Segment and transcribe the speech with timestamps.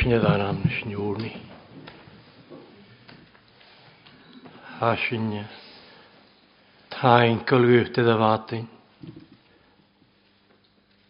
[0.00, 1.36] Ишне даран шнюрми.
[4.78, 5.46] Хашине.
[6.88, 8.66] Тайнкал ute det vatten.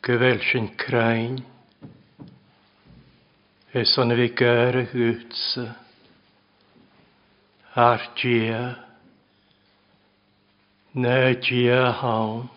[0.02, 1.44] Gevälschen krain.
[3.72, 5.72] Esan vi göre utse.
[7.74, 8.74] Artjea.
[10.94, 12.48] Nötjea haun.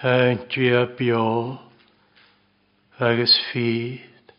[0.00, 1.63] Höntjea björn.
[3.02, 4.30] agus fyd.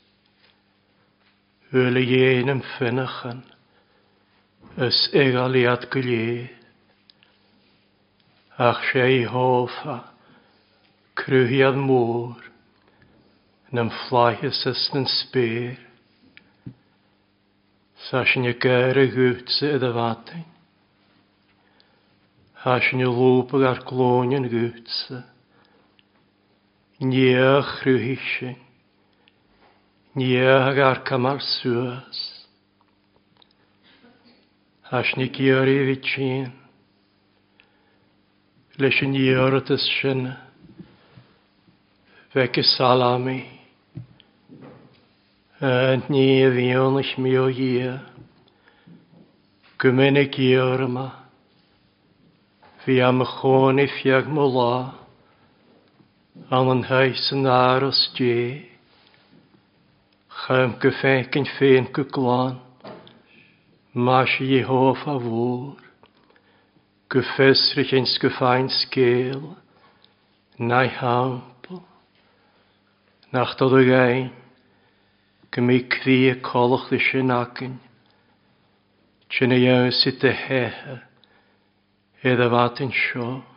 [1.76, 3.41] Yle iein yn ffynachan,
[4.86, 6.46] ys egaliad gylid.
[8.55, 9.98] Ach sé i hófa,
[11.20, 12.38] cruhiad môr,
[13.76, 15.76] nam flaithas ys yn spyr.
[18.08, 20.48] Sasyn y gair y gwtsa ydy fatayn.
[22.63, 25.26] Hasyn y lwbag ar glonion gwtsa.
[26.99, 28.55] Niech rhywysi.
[30.16, 32.48] Niech ar camar suas.
[34.90, 36.48] Asni gyri vichin.
[38.79, 40.23] Leis yn iordas sy'n
[42.32, 43.41] feg y salami.
[45.66, 47.98] Yn ni ddion eich mi o ie.
[49.84, 51.07] Gymyn y gyr yma.
[52.88, 54.71] Fi am y chôn i fiag mwla
[56.55, 58.34] an an heis yn aros dje.
[60.44, 62.58] Chaim gyffenc yn ffein gyglan,
[64.08, 65.78] mas i Jehof a fôr.
[67.16, 69.46] Gyffesrych yn sgyffain sgel,
[70.59, 71.80] na'i hampl.
[73.36, 74.30] Nach dod o gain,
[75.56, 77.80] gymi cri y colwch ddys yn agyn.
[79.31, 81.00] Tyn i iawn sydd dy hehe,
[82.31, 83.54] edrych at yn siop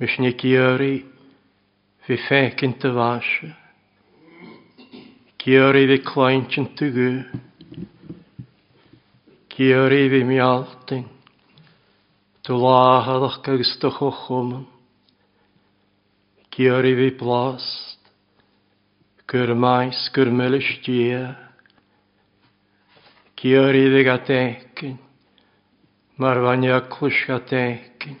[0.00, 0.94] mis ni gyri
[2.04, 3.28] fi ffec yn dy fas.
[5.44, 7.06] Gyri fi claint yn dy gw.
[9.56, 11.06] Gyri fi mi altyn.
[12.44, 14.50] Dy lahadach agos dy chochwm.
[16.56, 18.04] Gyri fi blast.
[19.30, 21.24] Gyr maes gyr melys dia.
[23.40, 24.94] Gyri fi gadegyn.
[26.20, 28.20] Mae'r fanyaclwys gadegyn.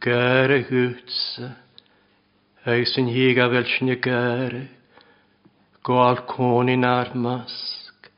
[0.00, 1.48] Gare hwtsa,
[2.72, 4.62] eis yn hig a felsyn y gare,
[5.84, 8.08] gwal cwnin ar masg,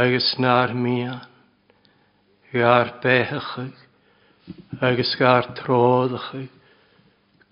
[0.00, 1.26] agos na'r mian,
[2.54, 3.52] gair bechach,
[4.80, 6.30] agos gair troddach,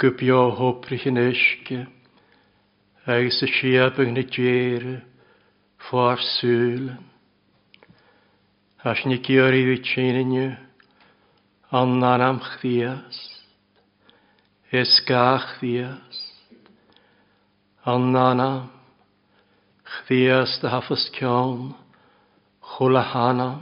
[0.00, 1.82] gwbio hwbrych yn ysgu,
[3.04, 5.02] agos y siab yng Nigeria,
[5.90, 7.02] ffordd sŵlen.
[8.80, 10.56] As ni gyr i fi tîn
[11.82, 13.24] an anam chdiast,
[14.80, 16.54] es ga chdiast,
[17.84, 18.70] an anam
[19.84, 21.74] chdiast a hafas cion,
[22.70, 23.60] chula hanam,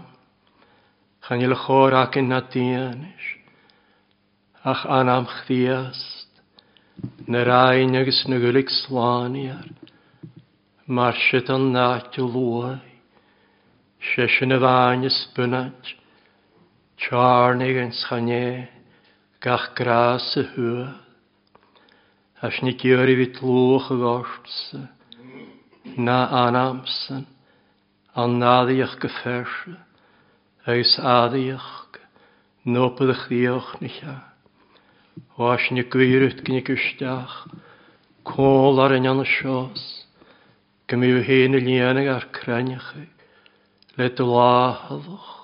[1.26, 3.26] chan il chor ac yn nadianish,
[4.64, 6.38] ach anam chdiast,
[7.26, 9.66] na rhain agos na gylig slaniar,
[10.86, 12.76] marsiet an nat y lwy,
[14.14, 15.94] sesyn y fain ysbynad,
[16.97, 18.69] Tjarnig en schanje,
[19.43, 20.87] gach grase hue.
[22.43, 22.55] As
[25.97, 27.27] na anamsen,
[28.16, 29.75] an nadiach geferse,
[30.66, 31.99] eis adiach,
[32.65, 34.15] nopadach dioch nicha.
[35.37, 37.47] Als ni gwirut gni gustach,
[38.25, 40.04] kol ar an anna sios,
[40.89, 41.21] gymi
[43.97, 45.43] ar lahaloch,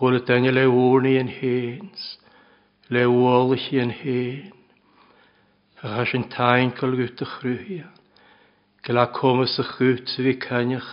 [0.00, 2.04] Chwyl y dyna le wrni yn hens,
[2.94, 3.02] le
[3.56, 4.46] i yn hen.
[5.84, 7.90] Ach as yn tain colgwt y chrwyhian,
[8.86, 10.88] gyda comas y chwt fi cynnych,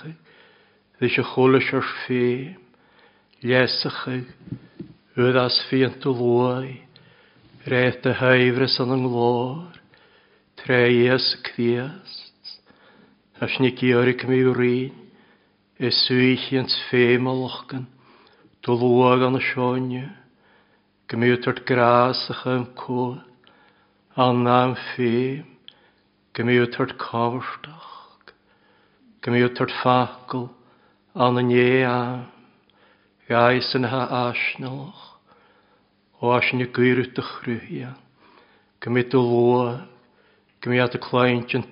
[0.99, 2.59] ddys y chwlys o'r ffim,
[3.53, 4.35] lesach ag,
[5.23, 6.75] ydd as fi yn dwlwai,
[7.75, 9.71] reith y haifres yn ynglor,
[10.63, 12.57] treis y cdiast,
[13.47, 15.01] as ni giorig mi wrin,
[15.79, 17.87] y swych yn sfeim o lochgan,
[18.67, 20.09] Tu lua an y sionia,
[21.07, 23.13] gymwytwrt gras ych yn cwl,
[24.19, 25.45] anna yn ffim,
[26.35, 27.93] gymwytwrt cofrstach,
[29.23, 30.43] gymwytwrt ffacl,
[31.37, 32.25] de nie am,
[33.31, 35.05] gais yn ha asnolch,
[36.19, 37.93] o asyn y gwyrwyd chrwyhia,
[38.83, 39.69] gymwyt o lua,
[40.59, 41.63] gymwyt y claint yn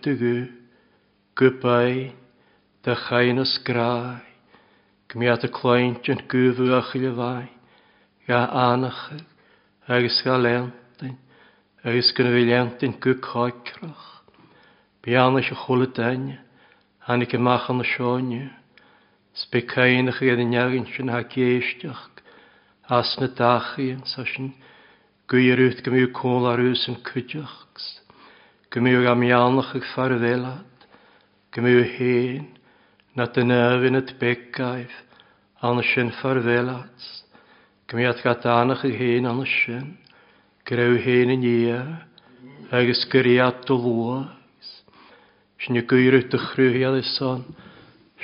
[5.14, 7.44] Gmiad y cloent yn gwfw a chyle fai,
[8.28, 9.02] ia anach
[9.98, 11.12] agos gael lentyn,
[11.86, 14.08] agos gan fi lentyn gwy coicrach.
[15.06, 16.26] Bian eich chwle dain,
[17.06, 18.48] anig y mach yn y sionia,
[19.44, 22.02] sbecain eich gyda niagyn sy'n hag eistach,
[23.00, 24.50] as na dachi yn sasyn,
[25.30, 27.92] gwyr wyth gymyw cwl ar ys yn cydiochs,
[28.74, 30.86] gymyw am ianach eich ffarfelad,
[31.54, 32.54] gymyw hen,
[33.16, 34.92] na dyn yn y begaif
[35.64, 37.06] an sin farfelats.
[37.88, 39.86] Gymryd gad anach i hyn an sin,
[40.68, 41.78] grew hyn yn ia,
[42.80, 44.72] agos gyriad dwlwais.
[45.64, 47.46] Sy'n y gwyr yw dychrw hi adeson,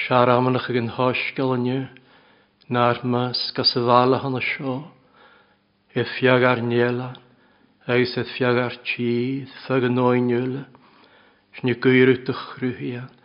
[0.03, 1.87] siar amanach ag yn hosgol yn yw,
[2.75, 4.75] na'r mas gas y fala hon y sio,
[5.95, 7.15] effiag ar nielan,
[7.87, 10.67] agos effiag ar tîdd, ffag yn oen ywle,
[11.55, 13.17] sy'n y gwyr dychrw hi adeson.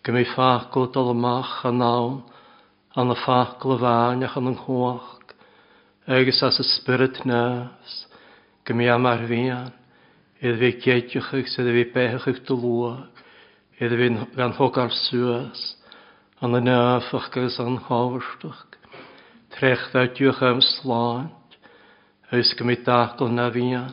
[0.00, 2.14] Ge mi ffacl dal amach a nawn,
[2.96, 3.76] an y ffacl y
[4.14, 4.36] en as
[6.06, 7.94] y spirit nerves,
[8.64, 9.68] ge mi am ar fian,
[10.40, 13.02] idd fi gediwch ych sydd fi bechach ych dylwag,
[13.84, 14.08] idd fi
[14.38, 15.66] gan hog ar sŵas,
[16.40, 18.64] an y nerfach gys an hawrstach,
[19.52, 21.52] trech dda am slant,
[22.40, 23.92] ys ge mi dacl na fian,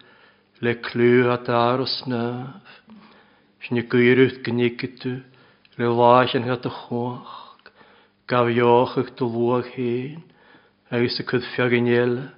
[0.61, 2.53] le clú a dar os sná,
[3.65, 5.11] sna gúirút gnigitu
[5.77, 7.57] le láin hat a choch,
[8.29, 10.21] gaf jóchach do luach héin,
[10.93, 12.29] agus a chud feagginile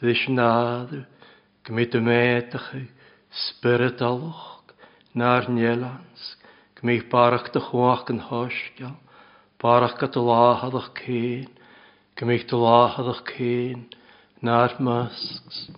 [0.00, 1.02] leis nádu,
[1.68, 2.80] gomit a métacha
[3.48, 4.64] spiritaloch
[5.14, 6.24] naar Nederlands,
[6.80, 8.96] gomit barach de choach an hostel,
[9.60, 11.52] barach gat a láhadach céin,
[12.16, 13.84] gomit a láhadach céin,
[14.40, 15.68] naar masks,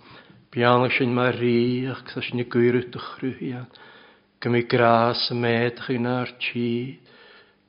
[0.51, 3.67] Bian sy'n mar riach sa sin gwyrw dychrwyhian.
[4.43, 6.71] Gymi gras y medch yn ar sol chi.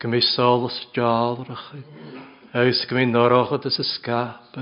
[0.01, 1.67] Gymi solos jalrach.
[2.57, 4.57] Eus gymi noroch at y sgap.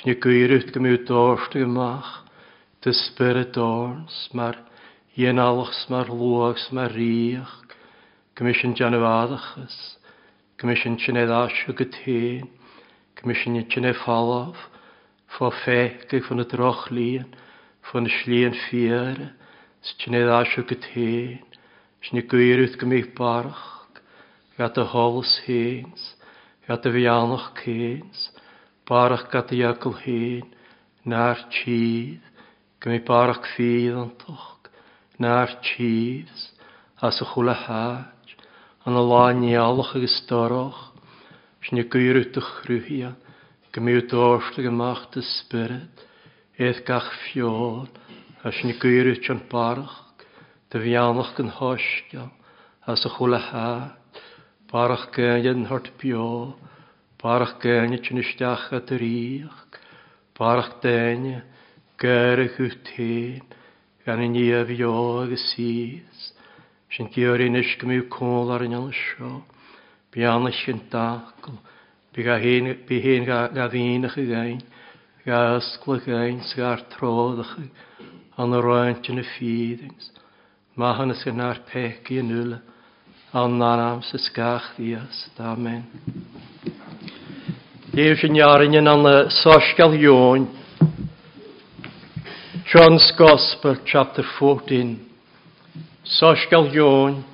[0.00, 2.08] Sin gwyrw gymi dorst gymach.
[2.80, 4.56] Dy spirit orns mar
[5.20, 7.58] ien alachs mar lwachs mar riach.
[8.40, 9.76] Gymi sin janwadachas.
[10.56, 12.48] Gymi sin sin edasio gytyn.
[13.20, 14.56] Gymi sy'n sin efalaf.
[14.56, 14.72] Gymi
[15.34, 17.26] fo féca fan na droch líon
[17.90, 19.16] fan na slíon fiar
[19.88, 21.40] sné asio go téin
[22.06, 23.64] sna gúirút go míh barach
[24.54, 26.04] ga a hálas héins
[26.68, 28.28] ga a bhíánach céins
[28.88, 30.46] barach ga a dheagal héin
[31.10, 32.22] náir tíd
[32.80, 34.70] go mí barach fíad antoch
[35.18, 36.46] náir tíds
[37.02, 38.30] as a chula háid
[38.86, 40.84] an a láin nealach agus dorach
[41.66, 43.23] sna gúirút a chhrúhiad
[43.74, 46.02] Gymryd dósta gemacht y spirit,
[46.62, 47.88] eith gach fiol,
[48.46, 49.96] as ni gyrwyd yn barach,
[50.70, 52.28] dy fianach yn hosgiol,
[52.92, 53.72] as y chwle ha,
[54.70, 56.22] barach gynnydd yn hort bio,
[57.24, 59.80] barach gynnydd yn ysdach at yr iach,
[60.38, 61.42] barach dynnydd,
[62.04, 63.50] gyrwch yw tîn,
[64.06, 66.28] gan i ni af iog y sys,
[66.94, 69.34] sy'n gyr i'n ysgymryd cwl ar yn ysio,
[70.14, 71.56] bianach yn dagl,
[72.14, 74.60] bu hen ga ddynach i gain,
[75.26, 77.54] gael ysgla gain sgar troddach
[78.38, 80.12] an y roent yn y ffidings.
[80.78, 82.60] Mae hynny sy'n ar pec i yn yle,
[83.38, 85.24] an nanam sy sgach ddias.
[85.42, 85.82] Amen.
[87.94, 90.46] Dyw sy'n iawn yn yna y sosgal ion.
[92.70, 94.94] John's Gospel, chapter 14.
[96.18, 97.24] Sosgal ion,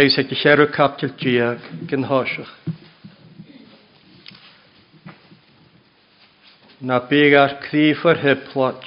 [0.00, 1.60] eis eich eich erw captil diag,
[1.92, 2.56] gynhosach.
[6.80, 8.84] na bíag ar críf ar hyplot,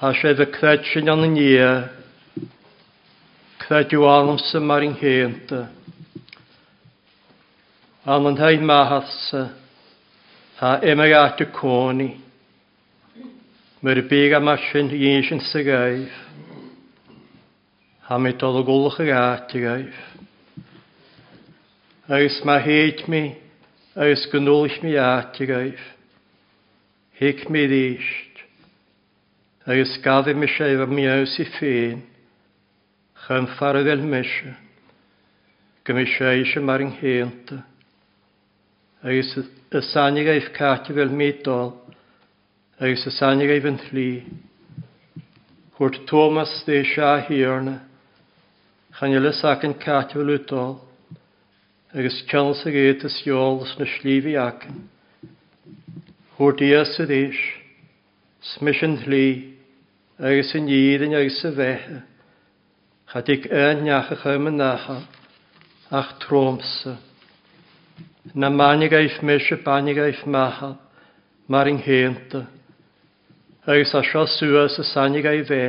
[0.00, 1.66] ha sé dy cred sy'n an yn ie,
[3.60, 5.66] cred yw alwm sy'n mar yng hynta.
[8.08, 9.44] An yn hain mahatsa,
[10.58, 12.10] ha emag at y coni,
[13.84, 16.16] myr bíag am asyn un sy'n sygaif,
[18.08, 20.00] ha mi dod o gwlwch ag ati gaif.
[22.08, 23.26] Agus mae heid mi,
[23.94, 25.88] agus gynnwlch mi ati gaif
[27.22, 28.38] hic mi ddysht,
[29.72, 32.00] agus gaddi mi sef am iaws i ffyn,
[33.26, 34.50] chan ffardd el mysio,
[35.86, 37.60] gymi seis ym ar ynghynta,
[39.06, 41.70] agus y sanig a'i ffcatio fel mi dol,
[42.82, 43.86] agus y sanig a'i fynd
[45.78, 47.76] Hwrt Thomas dde sia hirna,
[48.98, 50.74] chan yle sac yn catio fel ytol,
[51.94, 54.88] agus chans ag eitys iol ys na slif i acyn.
[56.38, 57.38] Hwyr dias y ddys,
[58.54, 59.18] smys yn thlu,
[60.24, 61.98] agos yn iedd yn agos y fecha,
[63.12, 64.94] chadig yn iach ych ym yn acha,
[65.98, 66.94] ach tromsa.
[68.32, 70.70] Na manig aif mys y banig aif macha,
[71.52, 72.46] mar yng henta.
[73.68, 75.60] Agos asio sŵas y sanig a'i fe,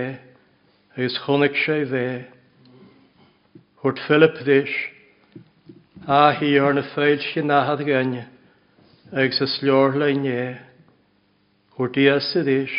[0.96, 2.06] agos chwnig sia'i fe.
[3.84, 4.78] Hwrt Philip ddys,
[6.08, 8.30] a hi o'r na ffeil sy'n ahad gynnu
[9.14, 10.58] ag sa slior le ne,
[11.78, 12.72] chwr di a sydd eis,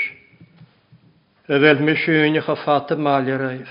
[1.46, 3.68] y fel mi siwn i'ch o ffat y malio raif,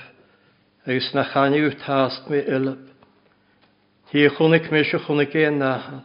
[1.11, 2.77] na chani yw tast mi ilab.
[4.13, 5.97] Hi chwnig mi siw chwnig e naha,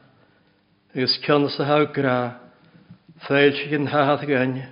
[0.97, 2.19] agos cynnus a haw gra,
[3.23, 4.65] ffeil sy'n gyn hahad gynnu.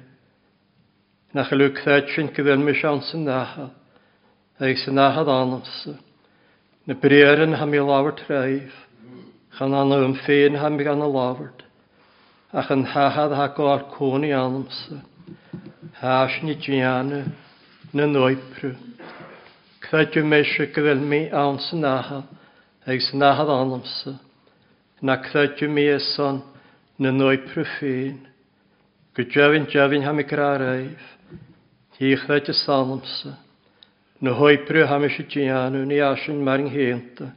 [1.35, 3.69] Na chylw cthad sy'n gyfel mi siawn sy'n naha,
[4.59, 5.95] agos yn nahad anamsa.
[6.87, 8.75] Na briar yn ham i lawr traif,
[9.55, 11.47] chan anna ym ffein ham i gan y lawr
[12.55, 14.99] ach yn hahad ha gor cwn i almsa.
[16.01, 17.25] Haas ni diana
[17.93, 18.71] na noipru.
[19.81, 22.21] Credw meisio gyfel mi awn sy'n aha
[22.87, 24.13] ag sy'n ahad almsa.
[25.03, 26.41] Na credw mi eson
[26.99, 28.21] na noipru ffyn.
[29.17, 31.03] Gwydiafyn diafyn ham i graif.
[31.99, 33.35] Hi credw salmsa.
[34.23, 37.33] Na hoipru ham eisiau diana ni asyn marng henta.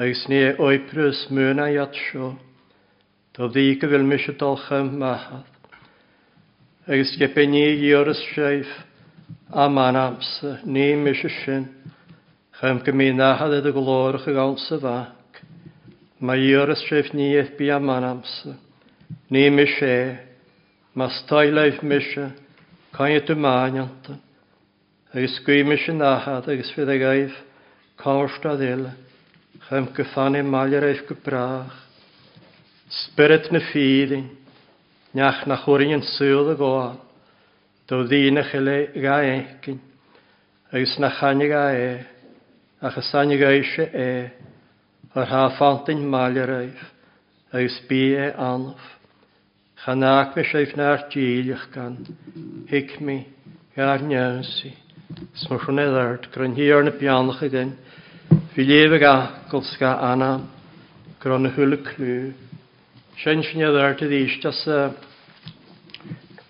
[0.00, 2.32] Ag sy'n ei oipru smyrna i atsio
[3.34, 5.46] ddi gyfil mis y mis dulcha maithad.
[6.96, 8.70] Agus ge i o'r séif
[9.50, 11.64] a ma'n amser ni mis y sin,
[12.62, 15.10] y glor mí y gawn golóircha
[16.28, 18.54] Mae i o'r dioras ni eith bi a ma'n amser.
[19.30, 20.16] Ni mis sé, e,
[20.94, 22.28] mas taileif mise,
[22.96, 24.16] caine tú máanta,
[25.12, 27.34] gwy mis y nahad agus fi a gaibh
[28.00, 28.94] cáirsta déile,
[29.68, 31.82] chum go fanna e maiar éifh go gybrach.
[32.90, 34.26] Spirit na fíling,
[35.14, 36.96] neach na chóirí an súla gá,
[37.88, 39.80] do dhína chile ga écin,
[40.72, 42.04] agus na chaine ga e,
[42.82, 44.30] achas sanne ga éise é, e,
[45.14, 46.84] ar há fantain máile raibh,
[47.52, 48.84] agus bí é e anamh.
[49.84, 51.98] Chanaach me séif na'r díliach gan,
[52.72, 53.18] hic mi,
[53.76, 54.70] gair neansi,
[55.42, 57.74] smwchwn e ddart, gryn hi ar na bianach ydyn,
[58.54, 60.46] fi lef ag agol anam,
[61.20, 62.43] gryn y hwyl y clwyd,
[63.22, 64.60] Sen sin ar a dís as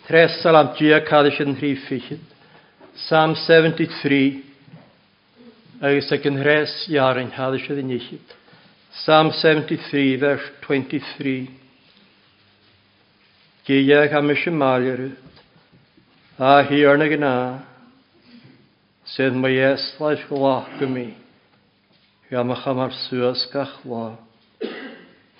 [0.07, 2.23] tres sal am dia cad sin rhí fichiid.
[3.09, 4.43] Sam 73
[5.91, 8.29] agus ag an hres jarin had se nichiid.
[9.05, 11.49] Sam 73 vers 23.
[13.67, 15.13] Géag a mis sem máileú
[16.39, 17.35] a hiarna gná
[19.15, 20.95] séad ma yes leis go lá go
[22.63, 24.07] chamar suas gach lá.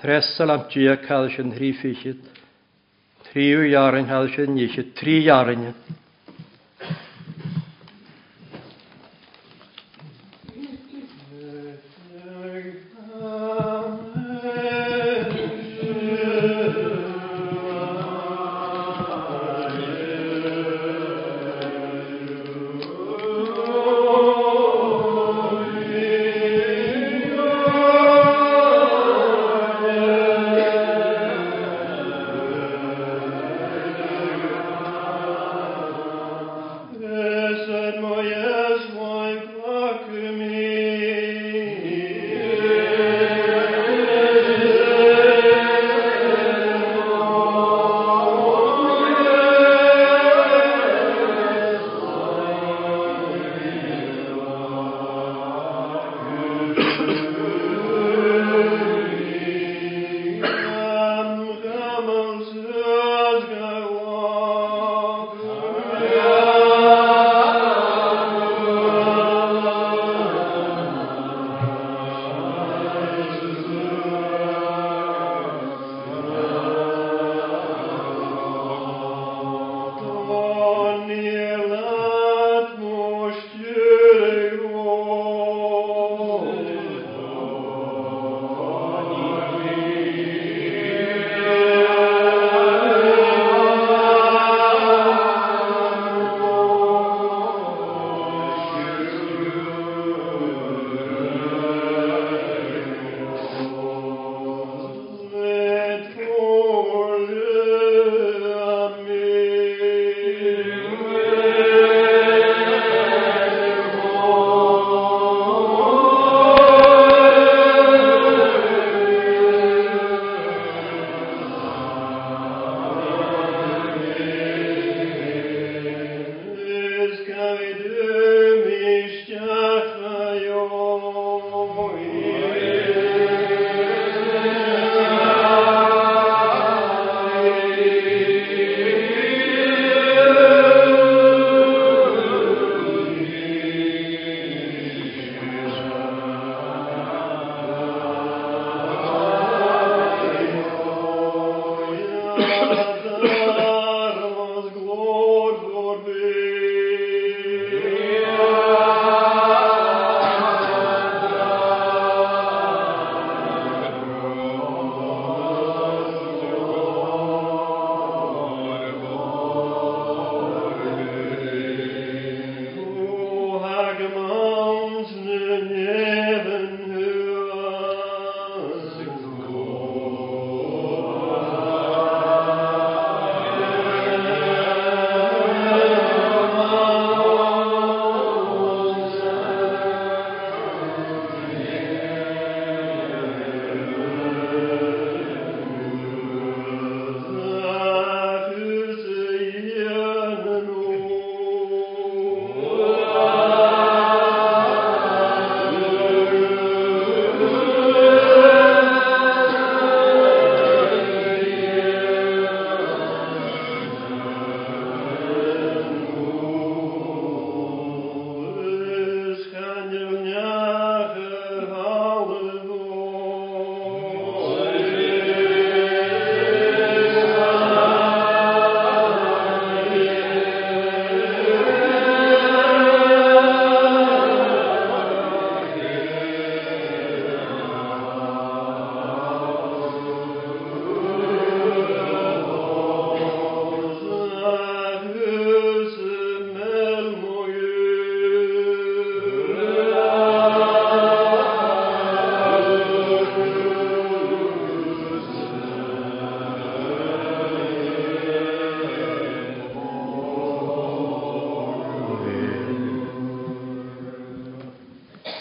[0.05, 2.19] Tressal am dia cael sy'n rhi ffychyd.
[3.31, 4.91] Triw iarin cael sy'n nichyd.
[5.01, 5.63] Tri iarin.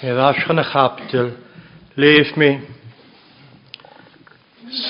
[0.03, 1.29] Hedd asgan y chapdil,
[1.95, 2.49] leif mi,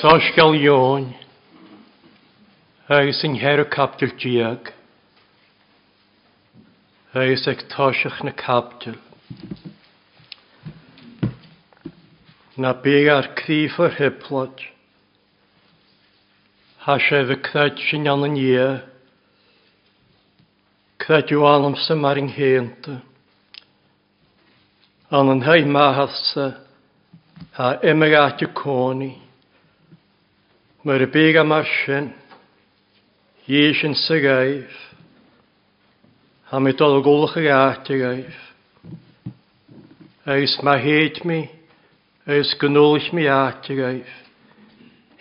[0.00, 1.04] sosgal ion,
[2.96, 4.72] agos yn her y capdil diag,
[7.14, 8.98] agos ag tosach na capdil.
[12.58, 14.66] Na beg ar cryf o'r hyplod,
[16.90, 16.98] e
[17.30, 18.66] fy cred sy'n iawn yn ie,
[21.06, 22.34] cred yw alwm sy'n mar yng
[25.16, 26.56] an an haid mahasta
[27.52, 29.16] ha emigrátja eh, kóni,
[30.82, 32.14] mar a béga mar sin,
[33.46, 34.74] jésin sa gaif,
[36.50, 38.38] ha mi dol gólach a gátja gaif,
[40.26, 41.44] eis mae héit mi,
[42.26, 44.10] eis gynnwllch mi at átja gaif,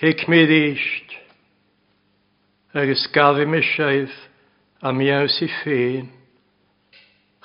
[0.01, 1.09] hic mi díst,
[2.73, 4.13] agus er gafi mi seif,
[4.81, 6.09] a mi aus i ffyn,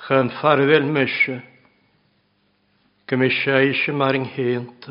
[0.07, 1.37] chan farvel mysio,
[3.09, 4.85] Gymisieisio mar yng nghynt.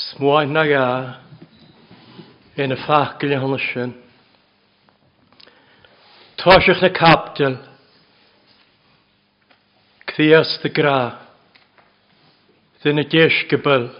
[0.00, 0.84] Smoen na ga,
[2.64, 3.92] yn y ffacil yn hwnnw sy'n.
[6.40, 7.58] Tosiwch na capdyl,
[10.08, 10.96] cthias dy gra,
[12.80, 13.90] ddyn y desgybl,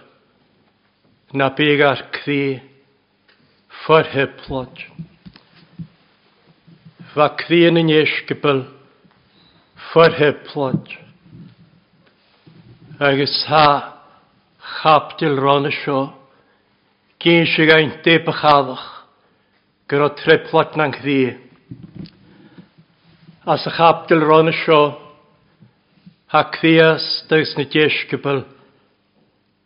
[1.37, 2.41] na byg ar cthi,
[3.85, 4.87] ffod hyplod.
[7.13, 8.65] Fa cthi yn y desgybl,
[9.91, 11.03] ffod hyplod
[13.01, 14.05] agus ha
[14.61, 16.13] chaptil ron seo,
[17.21, 18.85] gyn si gain depa chadach,
[19.89, 21.35] gyr o treplat na'n chdi.
[23.47, 24.95] As a chaptil ron seo,
[26.31, 28.45] ha cthias dys na jesgybl,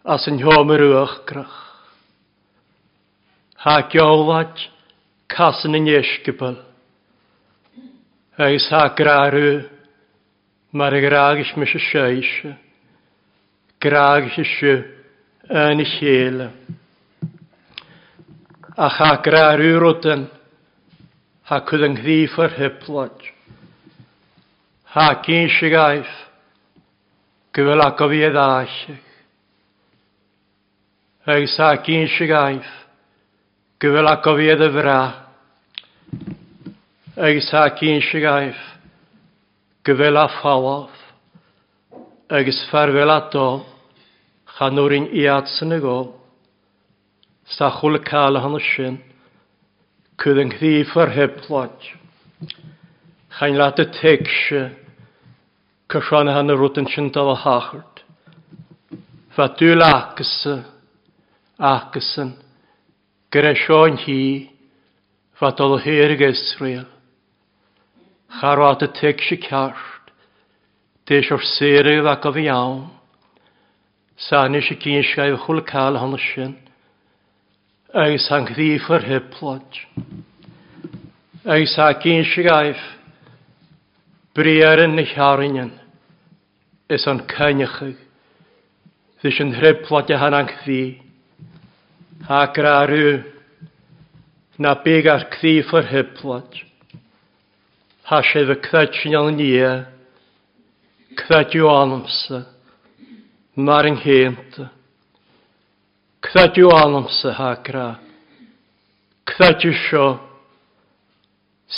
[0.08, 1.58] as yn hwm yr uwch grach.
[3.64, 4.70] Ha giolat
[5.28, 6.56] cas yn y jesgybl,
[8.38, 9.66] agus ha graru,
[10.72, 12.56] mar y gragis mis y eisiau.
[13.78, 14.82] grágisisiú
[15.50, 16.50] na chéle.
[18.78, 20.28] A cha gráúrótan
[21.48, 22.50] ha chud an gríomar
[24.88, 26.06] Ha Tá cín se gaif
[27.54, 29.04] go bhfuil a go bhíad áiseach.
[31.24, 31.76] Agus tá
[37.78, 38.52] cín se
[42.30, 43.64] agus farvelató
[44.56, 46.20] chanúrin iad san agó,
[47.46, 49.00] sa chula cála hanna sin,
[50.20, 51.80] cud an chrí farheb plát.
[53.38, 54.62] Chain láta teicse,
[55.88, 58.04] cyrsianna hanna rútan sin dal a háchart.
[59.34, 60.56] Fa dúl ácasa,
[61.56, 62.34] ácasan,
[63.32, 64.20] gyda sio'n hi,
[65.38, 66.84] fa dal o hir Israel.
[68.40, 69.86] Charwata teicse cárch,
[71.08, 72.80] Teis o'r sere ac o fi iawn.
[74.20, 76.50] Sani si cyn siau chwl cael hon sy'n.
[78.02, 79.78] Eis han gdi ffyr hyplod.
[81.56, 82.74] Eis ha cyn siau
[84.36, 85.72] Briaren nich haringen.
[86.96, 87.96] Is an cynychig.
[89.22, 90.82] Dys yn hyplod a hanang ddi.
[92.28, 93.22] Ha gra rhyw.
[94.60, 96.60] Na big ar cdi ffyr hyplod.
[98.12, 99.62] Ha sef y cydyn o'n niau.
[99.70, 99.78] E.
[101.18, 102.44] Cradw anamsa,
[103.66, 104.68] mar yng henta.
[106.22, 107.86] Cradw anamsa hagra.
[109.30, 110.04] Cradw sio.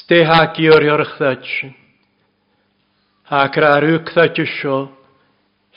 [0.00, 1.70] Ste hagi o'r i'r chradw.
[3.32, 4.76] Hagra rhyw cradw sio.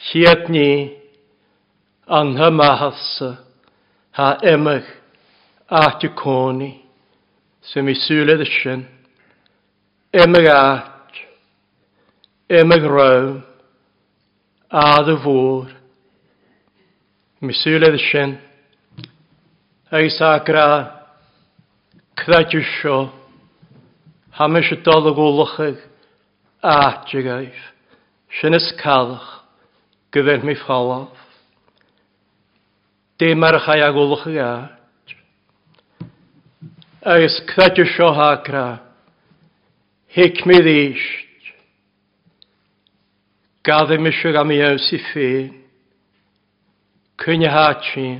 [0.09, 0.67] Hiad ni.
[2.19, 3.31] Anha mahasa.
[4.19, 4.91] Ha emach.
[5.81, 6.71] Ahti coni.
[7.71, 8.83] Sem i syled ysyn.
[10.19, 11.25] Emag ahti.
[12.59, 13.33] Emag rhawn
[14.73, 15.69] a dy fôr.
[17.45, 18.31] Misyledd sy'n,
[19.93, 20.67] eis agra,
[22.21, 22.95] cdadjusio,
[24.39, 25.77] hamys y dolog olachig,
[26.65, 27.59] a atjagaif,
[28.39, 29.27] sy'n yscalach,
[30.15, 31.19] gyfer mi ffalaf.
[33.19, 35.13] Dim ar chai ag olachig at.
[37.13, 38.69] Eis cdadjusio agra,
[40.17, 41.22] hic mi ddysg,
[43.65, 45.53] Gade misio am i ews i ffein.
[47.23, 48.17] Cwyn i hatsi'n.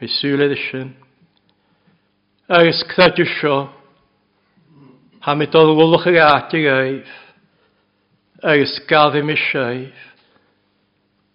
[0.00, 0.94] Mi sŵledd ysyn.
[2.56, 3.58] Agus cthad ysio.
[5.26, 7.10] Ha mi dod o wlwch ag ati gaif.
[8.52, 10.00] Agus gadde misioif.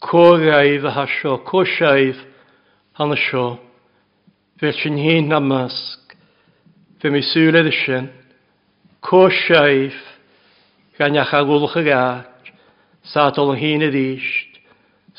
[0.02, 1.36] Co gaif a hasio.
[1.52, 2.24] Co siaif.
[2.98, 3.44] Han ysio.
[4.58, 6.18] Fe sy'n hyn namasg.
[7.02, 8.10] Fe mi sŵledd ddysyn.
[9.06, 10.02] Co siaif.
[10.98, 12.34] Gan iach a gwlwch ag ati.
[13.14, 14.58] Sadol yn hyn y ddysg,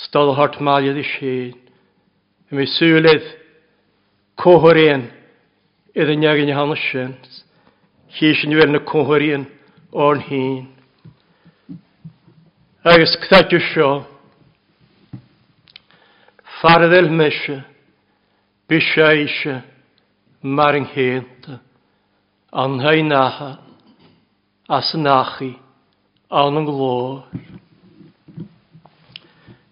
[0.05, 1.53] stol hort malio ddys hyn.
[2.53, 3.25] Y mi sŵlydd
[4.43, 5.07] cohorien
[5.97, 7.15] idd yn iag yn iawn ysyn.
[8.17, 9.39] Chys yn yw'r yn y
[10.07, 10.67] o'n hyn.
[12.93, 13.89] Agus cthadw sio,
[16.61, 17.59] farddel mysio,
[18.69, 19.55] bysio eisio,
[20.59, 21.49] mar yng nghynt,
[22.65, 23.51] anhau nacha,
[24.79, 25.55] as nachi,
[26.29, 27.25] an glor.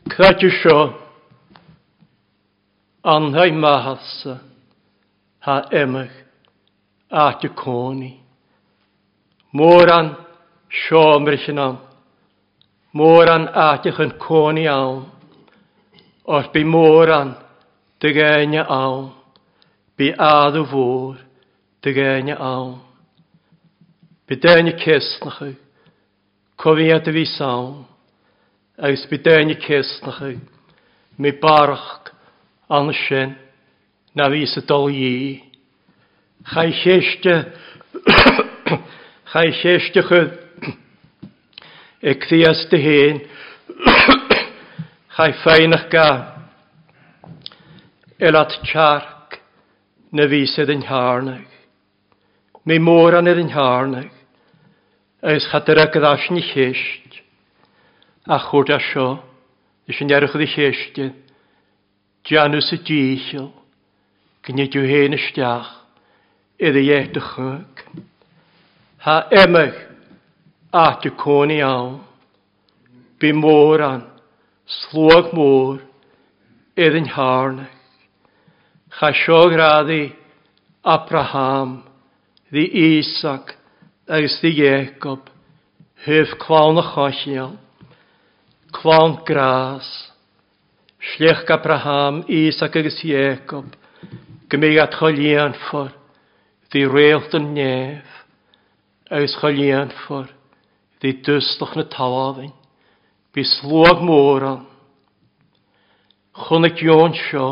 [0.09, 0.95] Cradw sio
[3.05, 4.41] anhau mahasa
[5.41, 6.15] ha emach
[7.11, 8.21] a dy coni.
[9.53, 10.07] Môr an
[10.71, 11.77] sio mrysyn am.
[12.95, 15.03] Môr an atych yn coni awn.
[16.37, 17.35] Os bi môr an
[18.01, 19.11] dy genia awn.
[19.97, 21.17] Bu adw fôr
[21.83, 22.79] dy genia awn.
[24.27, 25.59] Bu denia cysnach yw.
[26.59, 27.83] Cofiad y fi sawn
[28.79, 30.29] agus bu déine céisnacha
[31.21, 32.11] mé barach
[32.69, 33.35] an sin
[34.15, 35.43] na ví a dolí.
[36.45, 37.33] Cha chéiste
[39.33, 40.31] cha chéiste chud
[42.11, 43.19] ag thias de héin
[45.17, 46.09] cha féinach ga
[48.21, 49.39] Elat tearc
[50.13, 51.49] na ví sé den háarnach.
[52.65, 54.13] Mé mór an é den háarnach,
[55.23, 57.06] agus chatar a godáisní chéist
[58.27, 59.05] a chwrdd a sio,
[59.87, 61.05] ys yn erchyd i chesdi,
[62.27, 63.45] Janus y dîchil,
[64.43, 65.69] gynnyd yw hen y stiach,
[66.59, 67.23] iddi iet y
[69.07, 69.79] Ha emach,
[70.75, 72.01] a dy cwn i awn,
[73.21, 74.03] bu môr an,
[74.67, 75.79] slwag môr,
[76.75, 77.71] iddi'n harnach.
[78.99, 80.11] Cha sio graddi
[80.83, 81.77] Abraham,
[82.51, 83.55] ddi Isaac,
[84.11, 85.31] agos ddi Jacob,
[86.09, 87.55] hyf clawn y chochial,
[88.77, 90.11] Clon gras.
[91.17, 93.73] Sliech Abraham, Isaac agus Jacob.
[94.51, 95.89] Gymig at cholian ffwr.
[96.69, 98.11] Ddi reelt yn nef.
[99.09, 100.29] Eus cholian ffwr.
[101.01, 102.53] Ddi dyslwch na tawafyn.
[103.33, 104.61] Bi slwag môran.
[106.45, 107.47] Chwnig Ion sio.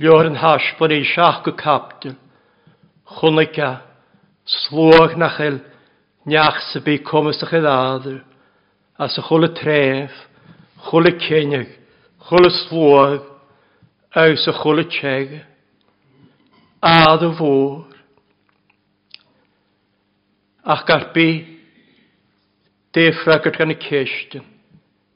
[0.00, 2.16] Lior yn hasbon ei siach go capdyl.
[3.20, 3.70] Chwnig a
[4.48, 5.60] slwag nachel.
[6.30, 7.66] Niach sy'n bu comysach ei
[9.00, 10.10] as a cholle tref,
[10.86, 11.68] cholle cenig,
[12.28, 13.22] cholle slwag,
[14.14, 15.30] aus a cholle tseg,
[16.84, 17.86] a dy fôr.
[20.62, 21.30] Ach garbi,
[22.92, 24.44] de ffragart gan y cestyn,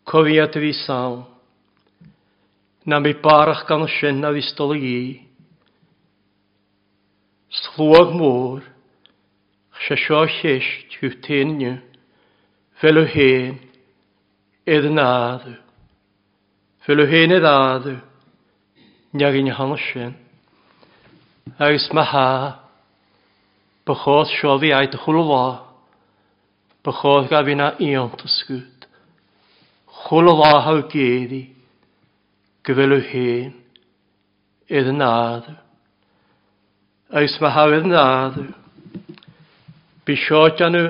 [0.08, 1.26] cofiad fi sawn,
[2.86, 4.94] na mi barach gan y sin a fi stol i,
[7.60, 8.64] slwag môr,
[9.84, 11.72] chysio'r lleis ti'w tenio
[12.80, 13.60] fel o hen
[14.64, 15.50] Edd yn adw.
[16.86, 17.98] Fyl o hen edd adw.
[19.14, 20.14] Niag i'n hanes sy'n.
[21.60, 22.28] Agus ma ha.
[23.84, 25.42] Bychodd siofi aid y chwlw fo,
[26.88, 28.88] Bychodd gaf i'n a iont ysgwyd.
[30.06, 31.42] Chwlw fo haw geddi.
[32.64, 33.52] Gyfel o hen.
[34.80, 35.58] Edd yn adw.
[37.12, 38.48] Agus ma ha edd yn adw.
[40.08, 40.88] bychodd gan anu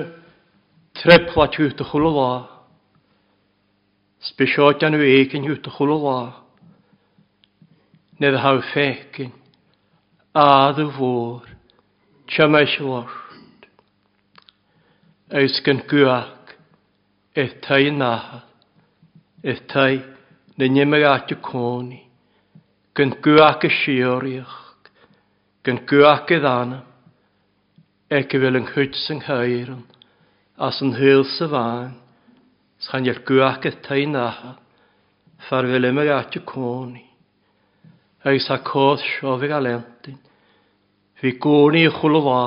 [0.99, 2.33] trepla tiwt y chwlw fa.
[4.25, 6.19] Spesiot anu eikin yw tychwl o la.
[8.19, 9.31] Nid hau fekin,
[10.33, 11.45] add y fôr,
[12.33, 13.67] Chymais lort.
[15.29, 16.55] Eus gan gwac,
[17.37, 18.39] eith tai naha.
[19.45, 19.99] eith tai
[20.57, 22.01] na nymag at y coni,
[22.97, 24.55] Gyn gwaag y sioriach,
[25.67, 26.81] Gyn gwaag y ddanam,
[28.09, 29.85] Ek y fel yng nghwyd sy'n hairan,
[30.67, 31.93] as yn hyl sy'n fain,
[32.83, 34.55] Sa'n yr gwaach y tain aha.
[35.47, 37.03] Far fel yma gati cwni.
[38.25, 40.17] Ag sa codd siofig a lentyn.
[41.19, 42.41] Fi gwni i chwlwa.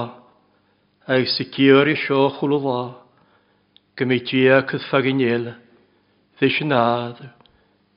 [1.08, 2.80] Ag si gyr i sio chwlwa.
[3.96, 5.54] Gymi dia cydd ffagin ele.
[6.38, 7.30] Fi sy'n adw.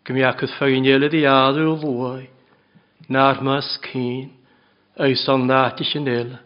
[0.05, 2.29] Gymi a cydd ffagin ele di adw o fwy.
[3.11, 4.31] Na'r mas cyn.
[5.01, 5.49] Ac sa'n
[5.83, 6.39] i sy'n ele.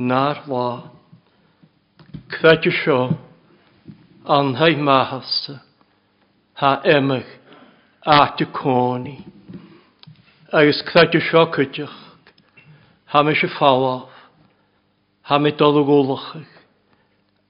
[0.00, 0.68] Na'r wa.
[2.32, 2.78] Cfadw sio.
[2.78, 3.29] Cfadw
[4.36, 5.56] an hei mahasa
[6.54, 7.30] ha emach
[8.06, 9.16] a te cóni.
[10.52, 11.96] Agus credu seo cydioch,
[13.06, 14.06] ha me se fawaf
[15.28, 16.46] ha me tolu olachig,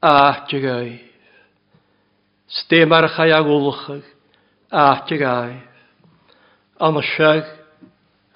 [0.03, 1.01] a te gaif.
[2.49, 4.03] Stem mar chai ag olachig,
[4.73, 5.63] a te gaif.
[6.81, 7.45] An a shag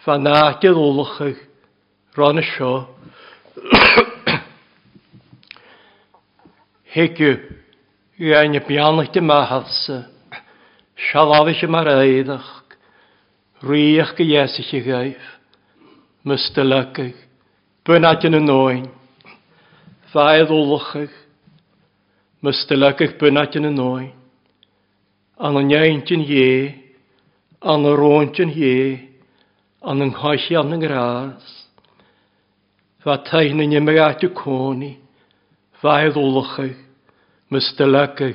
[0.04, 1.36] fa na te olachig,
[2.16, 2.88] ron e seo.
[6.94, 7.36] Hegyw,
[8.24, 10.06] Uain y bianach dy mahalsa.
[10.96, 12.46] Sialafis y mar eidach.
[13.62, 15.24] Rwych gy iesich i gaif.
[16.24, 17.18] Mystylygig.
[17.84, 18.86] Bwynad yn y noen.
[20.14, 21.12] Faedd olwchig.
[22.44, 24.04] Mystylygig bwynad yn y
[25.36, 26.46] An yn ieintin ie.
[27.60, 29.10] An y roentin ie.
[29.84, 31.52] An yng nghoesi an yng ngras.
[33.04, 34.94] Fa taen yn ymwag at y coni.
[35.84, 36.78] Faedd olwchig.
[37.54, 38.28] mustelakke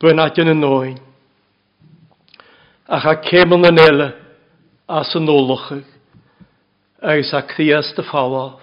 [0.00, 0.96] bunatjene noin.
[2.96, 4.06] Ach a kemel na nele
[4.98, 5.84] as an ólachig
[7.10, 8.62] agus a crias de fááf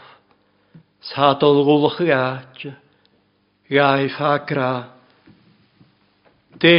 [1.12, 2.72] sádol rúlach ráte
[6.60, 6.72] de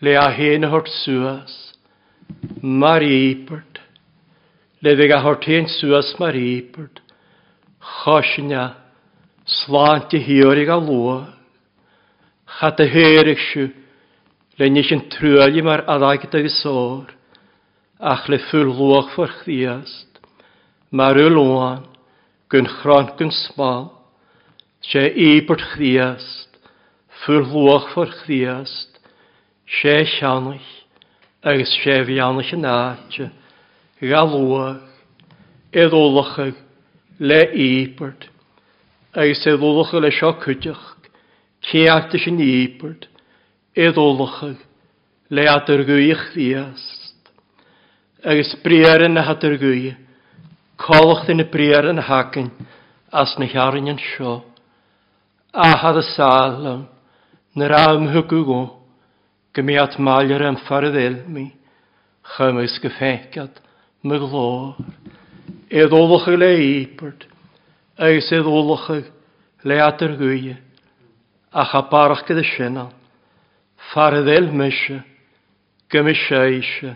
[0.00, 0.10] le
[0.70, 0.88] hort
[2.62, 3.78] Maripert.
[4.82, 7.00] Lefig a hortén suas maripert.
[8.04, 8.76] Chosnia.
[9.46, 11.38] Slanti hiorig a lua.
[12.60, 13.68] Chata hérig siw.
[14.58, 17.06] Le nis yn trwyli mar adagit ag sôr.
[18.00, 20.18] Ach le ffwl lwach ffwr chdiast.
[20.96, 21.84] Mar yw lwan.
[22.50, 23.86] Gyn chron gyn smal.
[24.90, 26.58] Se ibert chdiast.
[27.22, 28.98] Ffwl lwach ffwr chdiast.
[29.80, 30.77] Se sianwch
[31.46, 33.30] agus sé bhí anna sin náte,
[34.00, 34.82] galúach,
[35.72, 36.52] édólacha
[37.20, 38.26] le ípert,
[39.14, 40.84] agus édólacha le seo chuideach,
[41.62, 43.06] céachta sin ípert,
[43.74, 44.56] édólacha
[45.30, 47.22] le atarguíoch riast,
[48.24, 49.94] agus briaran na hatarguí,
[50.76, 52.50] cólachta na briaran na hacan
[53.12, 54.42] as na chearan an seo,
[55.54, 56.88] a had a sálam,
[57.54, 58.77] na rám hwgw
[59.58, 61.46] go mé at máar an farhélmi,
[62.22, 63.50] chumas go féicad
[64.04, 64.76] me glór,
[65.68, 66.50] édólacha le
[66.86, 67.26] épert,
[67.96, 69.02] agus édólacha
[69.64, 70.56] leatar goie,
[71.52, 72.86] a chapáach go sinna,
[73.92, 75.02] farhil meise,
[75.90, 76.94] gomi séise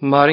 [0.00, 0.28] mar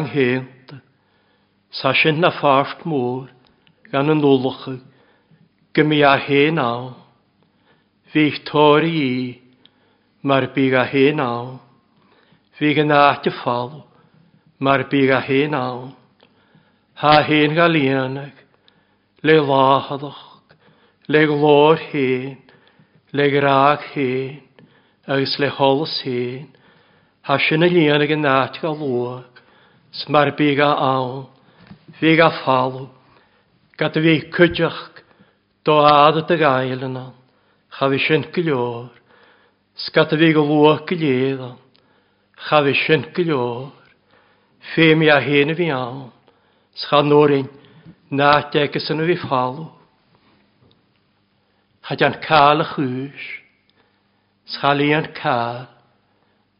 [10.24, 11.58] mar byg a hen awn.
[12.60, 13.72] Fyg yn aat y ffal,
[14.62, 15.96] mar byg a hen awn.
[17.02, 18.42] Ha hen gael ianag,
[19.26, 20.22] le lahaddoch,
[21.10, 22.38] le glor hen,
[23.14, 24.38] le graag hen,
[25.10, 26.46] agus le holas hen,
[27.26, 29.42] ha sin y lianag yn aat gael lwag,
[30.04, 31.26] smar byg a awn,
[31.98, 32.84] fyg a ffalw,
[33.82, 34.82] gada fi cydioch,
[35.66, 37.08] do aad y gael yna,
[37.74, 39.01] chafi sy'n gylio'r,
[39.76, 41.58] Sgat fi go bhuach go léadán,
[42.50, 43.72] cha bhí sin go leor,
[44.76, 46.12] féimi a héana bhí an,
[46.76, 47.48] scha nórin
[48.12, 49.70] nátegus san bhí fáú.
[51.82, 53.24] Cha an cála chúis,
[54.54, 55.70] scha líon cá,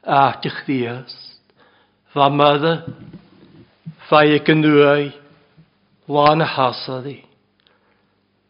[0.08, 1.12] áteach días,
[2.16, 2.74] bha mada,
[4.08, 5.12] fa i go nuai,
[6.08, 7.20] lána hasadí,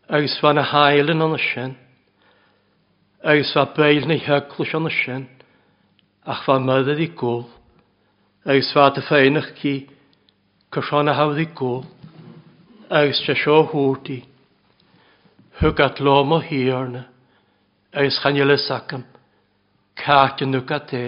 [0.08, 1.76] agus fa na an sin,
[3.24, 5.28] agus fa beil na heglwys o'n ysyn,
[6.26, 7.44] ach fa myddyd i gwl,
[8.50, 9.74] agus fa dy ffeinach ci,
[10.74, 11.84] cyrsion a hawdd i gwl,
[12.98, 14.24] agus tre sio hwrdi,
[15.60, 17.04] hwg at lom o hirna,
[17.94, 19.06] agus chanil ac sacam,
[20.02, 21.04] cart yn nhw gade,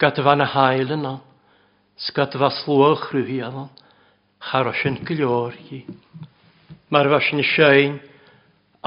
[0.00, 3.68] gade fan y hael yna, on, sgad fa slwa chrwyhi yn on,
[4.48, 5.84] charosin gylior hi.
[6.92, 7.94] Mae'r fasyn y sy'n,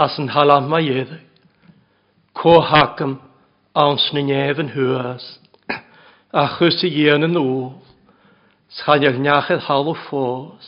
[0.02, 1.22] as yn halam mae edrych,
[2.36, 3.18] cóhacam
[3.74, 5.24] ans na nef hwas.
[6.36, 7.68] a chwys i gyn yn ôl,
[8.76, 10.66] schanig nachyd hal o ffos,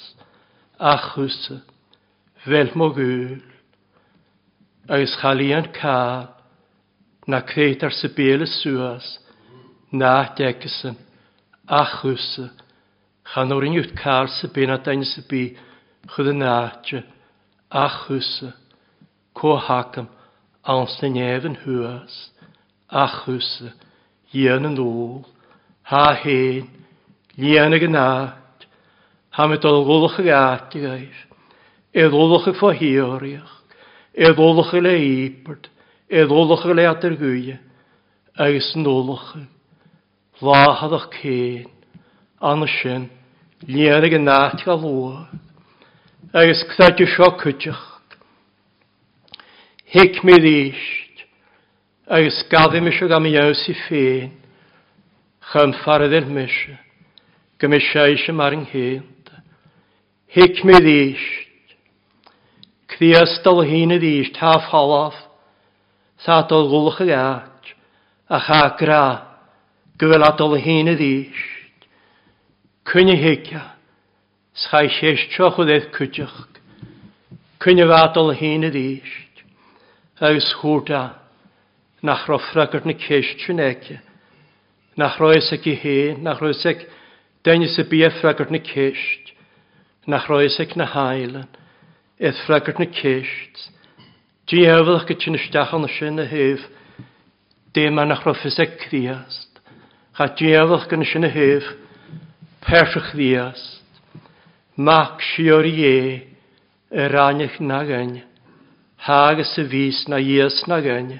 [0.79, 1.35] a chwys
[2.45, 3.41] fel mo gwyl,
[4.87, 6.29] a ys i'n cael,
[7.27, 9.09] na creit ar sy bel y sŵas,
[9.91, 10.95] na degisyn,
[11.67, 12.29] a chwys,
[13.33, 15.59] chan o'r unig yw'r cael sy byn a dain sy byd,
[16.15, 16.55] chyd yn a
[18.07, 18.31] chwys,
[19.35, 20.07] cóhacam,
[20.67, 22.15] anstynef yn hwys,
[22.91, 23.69] a chwse,
[24.33, 25.21] hien yn ôl,
[25.87, 26.67] ha hen,
[27.39, 28.65] lien ag yn ad,
[29.37, 31.21] ha me dol gwlwch ag atigaif,
[31.95, 33.55] eddolwch e e ag ffohioriach,
[34.27, 35.71] eddolwch ag le eipert,
[36.11, 37.61] eddolwch ag le atyr gwyau,
[38.43, 39.47] agus yn ôlwch ag,
[40.43, 41.69] láhadach cén,
[42.43, 43.07] an sin,
[43.65, 45.15] líana an náit galú,
[46.35, 47.93] agus ctaidir seo chuteach,
[49.89, 51.15] hic mi ríist,
[52.11, 54.31] agus gaddi mis o gam i iaws i ffein,
[55.51, 56.73] chym ffaredd i'r mysio,
[57.59, 59.31] gym i siais y mar ynghynt.
[60.35, 61.71] Hic mi ddysht,
[62.91, 65.15] cdi ystol hyn y ddysht, ha ffalaf,
[66.25, 67.71] sa o gwlch y gat,
[68.27, 69.05] a cha gra,
[70.03, 71.53] gyfel adol hyn y ddysht,
[72.87, 73.59] Cwyn i hicia,
[74.55, 76.37] schai sies tioch o ddeith cwdioch,
[77.59, 79.26] cwyn i fadol hyn y ddysht,
[80.19, 81.13] agus húta
[82.01, 83.97] nach rofra gyr ceis ceistún eke.
[84.97, 86.85] Nach roes ag i hi, nach roes ag
[87.45, 89.03] dennis y biefra gyr na ceis.
[90.09, 91.49] Nach roes ag na hailan,
[92.17, 93.35] eith fragyr na ceis.
[94.49, 96.63] Di hefyd ag ydyn ystachan na sy'n y hef,
[97.75, 99.59] dim a nach rofis ag criast.
[100.17, 101.69] Cha di hefyd ag ydyn sy'n y hef,
[102.65, 103.75] persych ddiast.
[104.77, 106.01] Mac siwr i e,
[106.97, 108.23] yr anach nag anach
[109.05, 111.19] hagas y fys na ies na gan,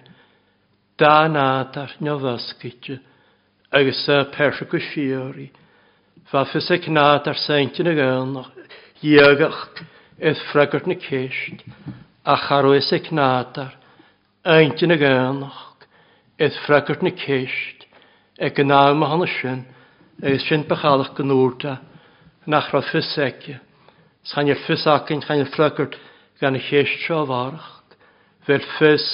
[0.97, 2.97] da nad ar nyfasgytio,
[3.71, 5.45] agus y persig y siori,
[6.29, 8.49] fa ffysig nad ar seintin y gynnoch,
[9.05, 9.61] iagach
[10.17, 11.61] eith ffragart na ceisht,
[12.25, 13.75] a charwys y nad ar,
[14.57, 15.61] eintin y gynnoch,
[16.41, 17.85] eith ffragart na ceisht,
[18.41, 19.63] e gynnal ma hon y sin,
[20.25, 21.77] e sin gynnwrta,
[22.47, 23.57] nach roedd ffysig,
[24.27, 25.93] Sgan je fysacyn, sgan je ffragart,
[26.39, 27.95] gan y lleis trofaracht,
[28.45, 29.05] fel ffys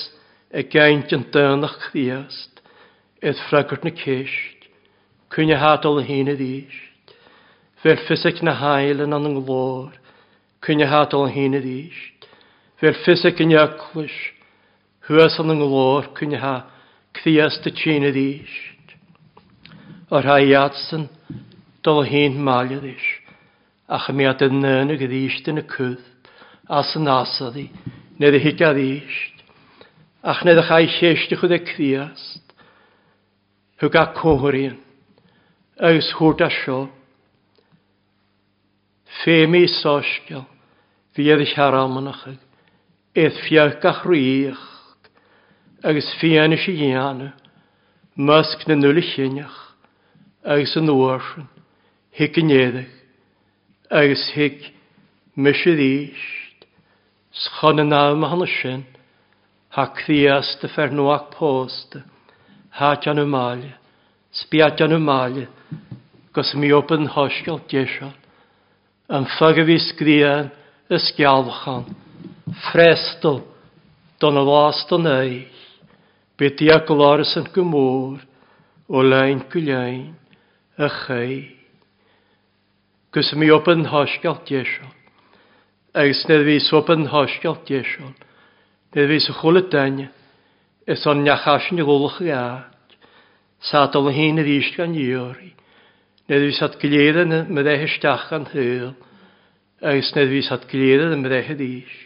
[0.60, 2.60] y gaint yn dynach chdiast,
[3.24, 4.68] edd ffragwrt na ceisht,
[5.34, 7.14] cwyn y hadol y hyn y ddysht,
[7.82, 9.94] fel ffysig na hael yn an ynglor,
[10.64, 12.28] cwyn y hadol y hyn y ddysht,
[12.84, 14.20] fel ffysig yn iaclwys,
[15.08, 16.56] hwys an ynglor, cwyn y ha
[17.22, 18.94] cdiast y tîn y ddysht.
[20.14, 20.52] O'r ha i
[21.84, 23.22] dol y hyn malio ddysht,
[23.90, 26.12] ach y mi adedd nyn y gydysht yn y cwth,
[26.70, 27.66] as yn asaddi,
[28.20, 29.42] nid y hygad eist,
[30.24, 32.56] ach nid ych ai lleisdi chwyd y criast,
[33.82, 34.78] hwg a cohrion,
[35.84, 36.80] aws hwrt a sio,
[39.24, 40.46] ffemi sosgel,
[41.14, 42.24] fi edrych ar amanach,
[43.16, 44.64] eith fiach a chrych,
[45.84, 47.34] agus fianna sé dhéana,
[48.16, 49.60] musk na nula sineach,
[50.48, 51.50] agus an uorsan,
[52.16, 52.96] hic a néadach,
[53.90, 54.72] agus hic
[55.36, 55.84] misad
[57.42, 58.82] Schan yn am hanna sin,
[59.76, 61.98] ha cfiast y ffernoach post,
[62.80, 63.64] ha jan y mal,
[64.42, 65.40] sbia jan y mal,
[66.38, 68.14] gos mi op yn hosgol desiol,
[69.18, 70.52] yn ffag y fi sgrian
[70.98, 71.90] ysgialfchan,
[72.70, 73.42] frestol,
[74.22, 75.34] don y last o'n ei,
[76.38, 78.20] beth i ac lars yn gymwr,
[78.94, 80.06] o lein gwlein,
[80.86, 81.40] y chei.
[83.14, 85.00] Gos mi op yn hosgol desiol,
[85.96, 88.16] agus nid fi sopan hosgiol diesion,
[88.98, 90.00] nid fi sy'n chwle dain,
[90.90, 92.96] ys o'n niachasin i gwlwch i aad,
[93.70, 95.52] sadol yn hyn y ddysg gan iori,
[96.30, 98.90] nid fi sad gilydd yn myddech ysdach gan hyl,
[99.86, 102.02] agus nid fi sad gilydd yn myddech y ddysg.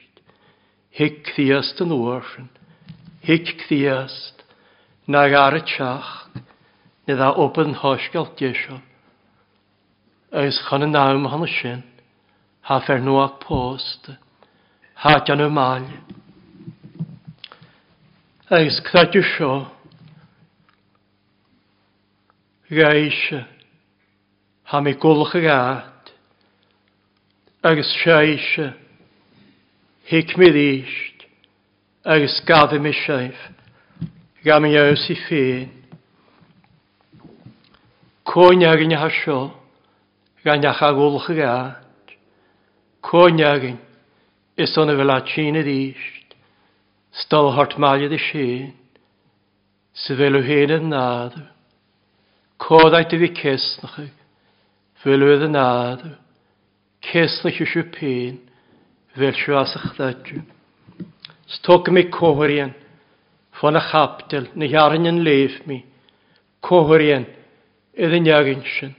[0.97, 2.47] Hic cthiast yn orsyn,
[3.23, 4.43] hic cthiast,
[5.13, 6.11] nag ar y tiach,
[7.39, 8.83] open hosgiol diesion,
[10.35, 11.85] agus chan yn nawm hann y sy'n,
[12.67, 12.99] ha fer
[13.39, 14.09] post,
[14.95, 15.85] ha jan y mal.
[18.51, 19.53] Eis cradw sio,
[22.69, 23.21] reis,
[24.67, 26.11] ha mi gwlch y gad,
[27.63, 28.49] agos seis,
[30.11, 31.23] hic mi ddysg,
[32.03, 33.39] agos gadw mi seif,
[34.43, 35.71] gam i ews i ffyn.
[38.27, 39.39] Cwyn ag yn iachasio,
[40.43, 41.83] gan iach agwlch y gad,
[43.07, 43.77] Cóneagin
[44.57, 46.33] is y fel a y tíine díist,
[47.21, 48.73] stal hart maiad i sin,
[50.09, 51.43] hyn yn héad an nádu,
[52.59, 54.11] fi a ag, fel
[54.97, 56.11] bhfuil an nádu,
[57.11, 58.41] cesnach ysio pyn,
[59.15, 60.41] fel sy'n as a chdaidú.
[61.55, 62.73] Stog mi cóharian,
[63.61, 65.79] fan a chaptel, na hiarn yn leif mi,
[66.59, 67.23] cóharian,
[67.95, 68.91] iddyn neagin sy'n,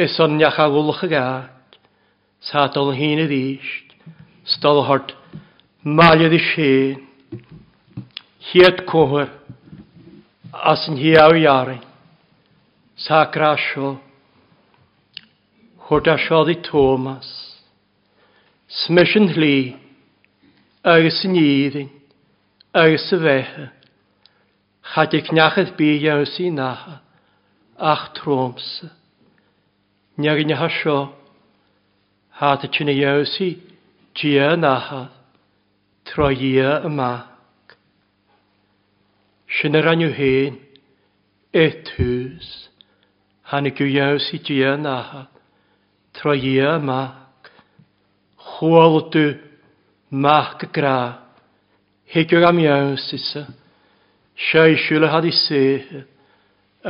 [0.00, 1.52] is on neach a gulach a gaag,
[2.40, 3.94] Sadol hyn y ddysg,
[4.46, 5.14] stolhort,
[5.82, 7.40] maliodd i sien,
[8.50, 9.30] hiad cwhyr,
[10.72, 11.80] as yn hiaw i arin,
[13.06, 13.94] sacra asio,
[15.88, 17.26] hwrt asiodd i Thomas,
[18.84, 19.54] smys yn hli,
[20.84, 21.90] agos yn iddyn,
[22.82, 23.68] agos y fecha,
[24.92, 26.98] chad i cnachedd bu iawn sy'n nacha,
[27.92, 28.92] ach tromsa,
[30.20, 30.98] niag yn iach asio,
[32.38, 33.56] Hát a yawsi, tuna dheosaí
[34.22, 35.10] dia natha
[36.04, 37.28] troí amach.
[39.48, 40.58] Sin ar aniu héin
[41.54, 42.50] éthús
[43.42, 45.22] hana go dheosaí dia natha
[46.12, 47.16] troí amach.
[48.38, 49.24] Chwal dú
[50.10, 50.96] mach go gra
[52.14, 53.46] hiicio am dheosasa
[54.50, 56.04] seisiúla had i séthe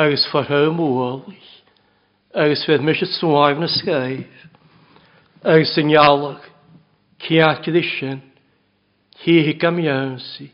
[0.04, 1.52] agus forthe mólaich
[2.34, 4.42] agus fed mis a smáim na scaif
[5.44, 6.40] ag sy'n ialag,
[7.20, 8.20] ciach ddysyn,
[9.24, 10.46] hi hi gam iawn iawnsi,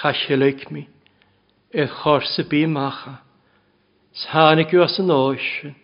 [0.00, 0.86] chasilig mi,
[1.74, 3.18] eith chors y bu macha,
[4.22, 5.74] sanig yw as yn oesyn,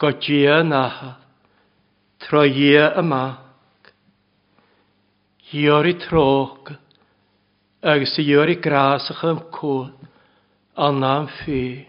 [0.00, 1.16] godia yn ahad,
[2.24, 3.92] troia y mag,
[5.52, 6.72] iori trog,
[7.84, 9.92] ag sy iori ych am cwd,
[10.76, 11.84] anna am fi,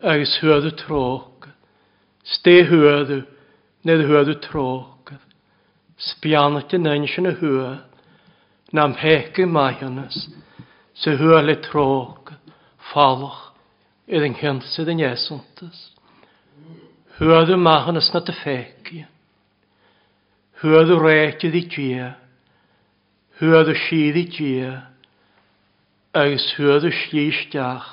[0.00, 1.50] ag sydd y trog,
[2.24, 3.22] ste hwydw,
[3.84, 5.12] nid hwyd tróg.
[6.04, 7.74] Sbianach yn ein sy'n y hwyd,
[8.74, 10.16] na'n pech y mai hynnes,
[10.98, 12.32] sy'n hwyd le trog,
[12.90, 13.36] falwch,
[14.10, 15.82] idd yn sydd yn iesuntas.
[17.20, 19.04] Hwyd y mai hynnes na pech fegi.
[20.64, 22.10] Hwyd y reit iddi gia,
[23.40, 24.74] hwyd y sydd i gia,
[26.18, 27.90] agos hwyd y slys diach,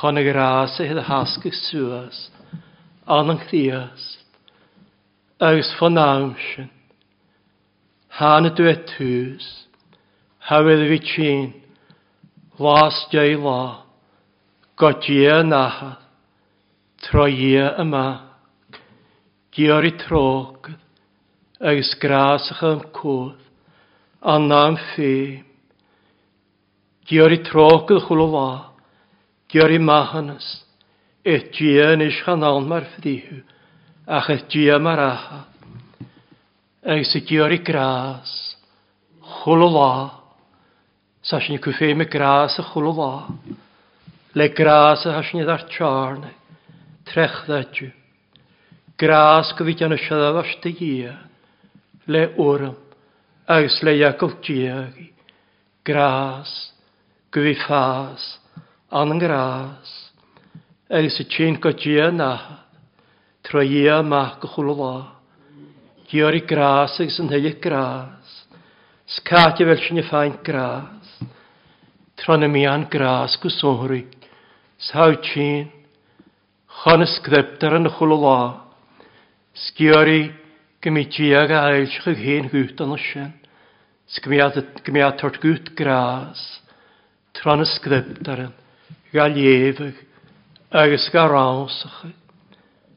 [0.00, 2.24] chonig rasa hyd hasgych sŵas,
[3.10, 4.10] anang chdias,
[5.40, 6.68] agus fanám sin.
[8.12, 9.44] Hána du et hús,
[10.44, 11.46] hafydd vi tín,
[12.58, 13.86] las dja i la,
[14.76, 15.90] gott ég að naha,
[17.06, 18.04] tró ég að ma,
[19.56, 20.68] gjör í trók,
[21.60, 23.38] agus grásach am kúð,
[24.20, 25.40] annám fým,
[27.08, 28.48] gjör í trók að hulu la,
[29.54, 30.50] gjör í mahanas,
[31.24, 33.49] et dja nýs hann án marfðið hús.
[34.18, 35.38] ach y dia mar aha.
[36.82, 38.30] Ag sy dior i gras,
[39.44, 40.08] chwlwa,
[41.22, 43.28] sasyn cwffe me gras a chwlwa,
[44.34, 46.30] le gras a hasyn idda'r charne,
[47.06, 47.90] trech ddadju.
[48.98, 51.12] Gras gyfyd yn y siadaf as dy ia,
[52.10, 52.72] le wrm,
[53.52, 55.10] agos le iacol diagi,
[55.86, 56.56] gras,
[57.36, 58.24] gyfyd ffas,
[58.90, 59.92] an gras,
[60.90, 62.58] agos y tîn go dia naha,
[63.46, 65.16] Troia mach gochulwa.
[66.10, 68.40] Giori gras ag sy'n hylig gras.
[69.16, 71.08] Scatia fel sy'n ffain gras.
[72.20, 74.02] Tron am ian gras gwsori.
[74.90, 75.70] Saw tîn.
[76.80, 78.34] Chon ysgriptar yn y chwlwa.
[79.60, 80.20] Sgiori
[80.84, 83.32] gymidiag a ailsych ag hen hwyt yn ysyn.
[84.20, 86.42] Sgmiad tort gwyt gras.
[87.36, 88.54] Tron ysgriptar yn.
[89.16, 89.96] Gael efyg.
[90.84, 92.04] Agus gael rawsach.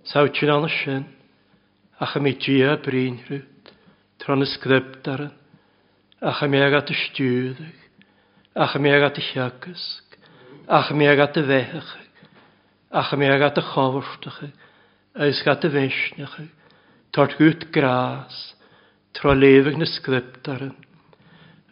[0.06, 1.06] Sawtyn an sin,
[1.97, 3.70] ach am i dia brin rwyd,
[4.20, 5.36] tron y sgrypt ar yn,
[6.28, 7.84] ach am i ag y stiwddych,
[8.66, 10.18] ach am i ag y siagysg,
[10.80, 11.93] ach am i ag y fechach,
[13.01, 14.41] ach am i ag at y chofwrtach,
[15.24, 16.36] eis gat y fesnach,
[17.16, 18.41] tort gwyd gras,
[19.16, 20.76] tro lefyg na sgrypt ar yn,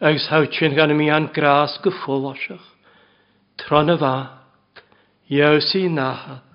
[0.07, 2.63] eis hawtyn gan i mi an gras gyffolosach,
[3.59, 4.85] tron y fag,
[5.35, 5.67] iaws
[5.99, 6.47] nahad,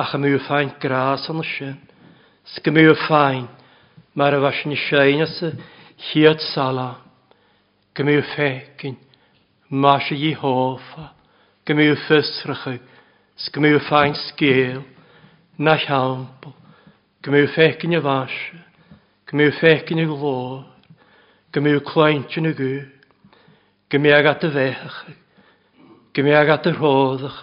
[0.00, 1.74] ach ymw ffain gras yn sin.
[2.54, 3.44] Sgymw ffain,
[4.18, 5.50] mae'r fas yn sein as y
[6.08, 6.86] hiad sala.
[7.96, 8.96] Gymw ffegin,
[9.68, 11.10] mas i hofa.
[11.68, 12.64] Gymw ffysrach,
[13.44, 14.80] sgymw ffain sgil,
[15.60, 16.56] na siampl.
[17.22, 18.34] Gymw ffegin y fas,
[19.30, 20.64] gymw ffegin y glor.
[21.52, 22.86] Gymw cloent yn y gwyr.
[23.92, 25.02] Gymw ag at y fechach.
[26.16, 27.42] Gymw ag at y rhoddach.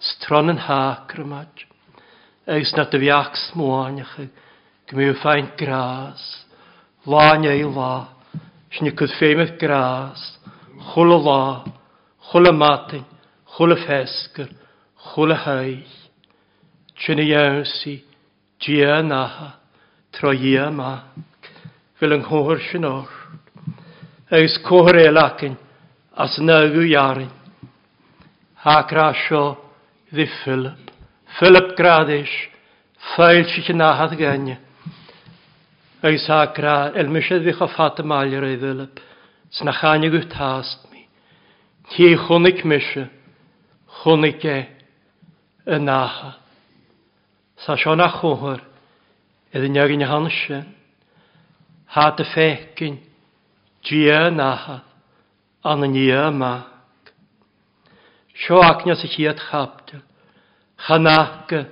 [0.00, 1.60] stron yn hacrymad,
[2.48, 4.14] eis na dy fiach smwaniach,
[4.88, 6.22] gymryd ffain gras,
[7.06, 8.08] láin ei lá,
[8.72, 10.22] snig cwyd ffeimeth gras,
[10.90, 11.42] chwl o lá,
[12.30, 13.04] chwl y matyn,
[13.54, 14.48] chwl y ffesgyr,
[15.10, 15.96] chwl y heich,
[16.96, 17.96] trin y iawnsi,
[18.60, 19.50] dia naha,
[20.16, 20.94] tro ia ma,
[22.00, 23.12] fel yng nghwyr sy'n o'r,
[24.38, 25.58] eis cwyr elacyn,
[26.20, 27.30] as yn agw iarin,
[28.64, 29.44] hacra sio,
[30.14, 30.78] ddi Philip.
[31.38, 32.30] Philip gradis,
[33.14, 34.58] ffail si chi nahad genne.
[36.02, 38.98] Agus ha gra, el mysedd fi choffat y malir ei Philip,
[39.54, 41.04] sna chanig yw tast mi.
[41.92, 43.06] Ti chwnig mysio,
[44.00, 44.58] chwnig e,
[45.68, 46.34] y naha.
[47.62, 48.62] Sa sion a chwhwyr,
[49.54, 50.66] iddyn niag yn hann sien.
[51.94, 52.98] Ha dy ffecyn,
[53.86, 54.80] gia e naha,
[55.70, 56.69] an y nia math.
[58.42, 59.98] Seoachne sa chiad chapta,
[60.88, 61.68] chanachga,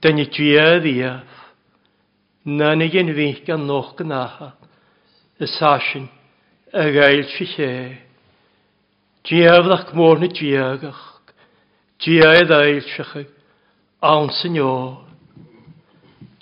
[0.00, 1.32] dyni tuad iaf.
[2.48, 4.48] Nanig yn fych gan noch gynacha,
[5.36, 6.06] y sasin,
[6.72, 7.68] y gael si lle.
[9.28, 11.04] Diaflach môr ni diagach,
[12.02, 13.12] diaid ailsach,
[14.00, 14.72] awn sy'n o.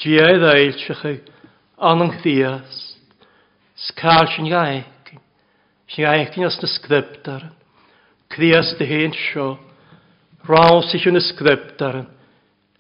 [0.01, 1.03] Diaid ailsach,
[1.77, 2.95] anang ddiast,
[3.91, 4.87] scar sy'n gael,
[5.91, 7.51] sy'n gael as na sgriptar.
[8.31, 9.59] Crias dy hen sio.
[10.47, 12.09] Raws ich yn ysgrypt ar yn.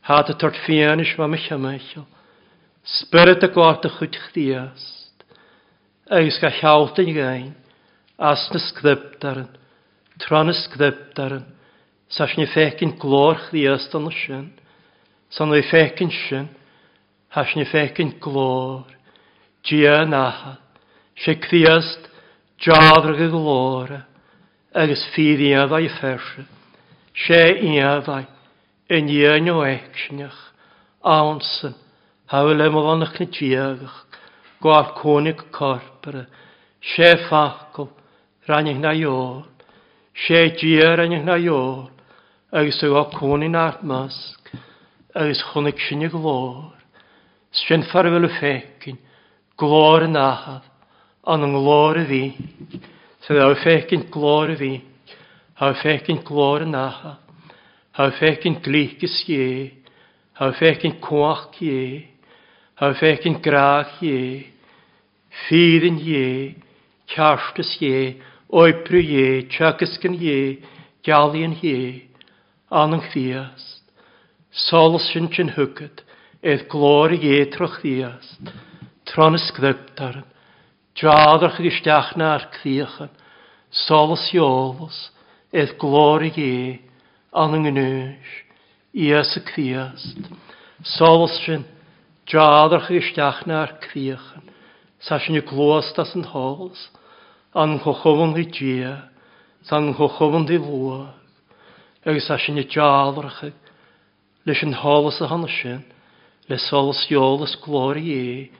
[0.06, 2.04] Had y tord fianis ma mych ymaecho.
[3.00, 5.24] Spyrd y gwart y chwyd chdiast.
[6.20, 7.48] Eis ga llawt yn gain.
[8.30, 9.50] As na sgrypt ar yn.
[10.22, 11.48] Tron y sgrypt ar yn.
[12.14, 14.46] Sas ni ffecyn glor chdiast yn ysyn.
[15.34, 16.46] San o'i ffecyn syn.
[17.34, 18.86] Has ni ffecyn glor.
[19.68, 20.62] Gia yn ahad.
[21.26, 22.06] Se criast
[22.66, 24.00] jadrg y glora
[24.74, 26.46] agus fersi.
[27.14, 28.24] Se sé iaddai
[28.90, 30.38] yn o dhéanú éicneach,
[31.02, 31.74] ansan,
[32.26, 34.06] hafil am bhannach na tíagach,
[34.60, 36.26] cwnig cónig
[36.94, 37.90] Se ffacol,
[38.48, 39.44] rhan rannig na iol,
[40.14, 41.90] Se sé rhan rannig na iol,
[42.52, 44.38] agus y o cwnig na'r masg.
[45.14, 46.72] agus chwnig sy'n sinnig glor,
[47.52, 48.96] sy'n ffarwyl y ffecyn,
[49.58, 50.62] glor yn ahad,
[51.26, 52.22] Ond yn glor y fi.
[53.22, 54.80] Så det har fäcken klar vi.
[55.54, 57.10] Har fäcken klar naha.
[57.92, 59.70] Har fäcken glikes ge.
[60.32, 62.02] Har fäcken koach ge.
[62.74, 64.42] Har fäcken grach ge.
[65.48, 66.54] Fyren ge.
[67.14, 68.14] Karstes ge.
[68.48, 69.42] Oipru ge.
[69.50, 70.56] Tjökesken ge.
[71.04, 72.00] Galien ge.
[72.68, 73.84] Anung fiast.
[74.50, 76.00] Solsyn tjyn hugget.
[76.40, 78.54] Edd glori ge troch fiast.
[79.04, 80.24] Tronis gdybtaren.
[81.00, 83.08] Draadrach ag isteach na ar críochan,
[83.88, 84.96] solas iolus,
[85.48, 86.82] eith glórig é,
[87.32, 88.32] an yng Ngynwys,
[88.92, 90.18] Ies y Criast.
[90.84, 91.62] Solas sy'n
[92.28, 93.72] draadrach ag isteach na ar
[95.00, 96.82] sa sy'n y glwast as yn hols,
[97.56, 98.92] an chochofon ghi dia,
[99.64, 101.14] san chochofon di lua,
[102.04, 103.54] ag sa sy'n y draadrach ag,
[104.44, 105.80] leis yn holas a hana sy'n,
[106.50, 108.50] le solas iolus glórig é,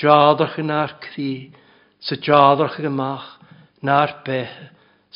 [0.00, 1.60] draadrach yn ar críochan,
[2.04, 3.22] sa deadrach gomach
[3.88, 4.68] náir bethe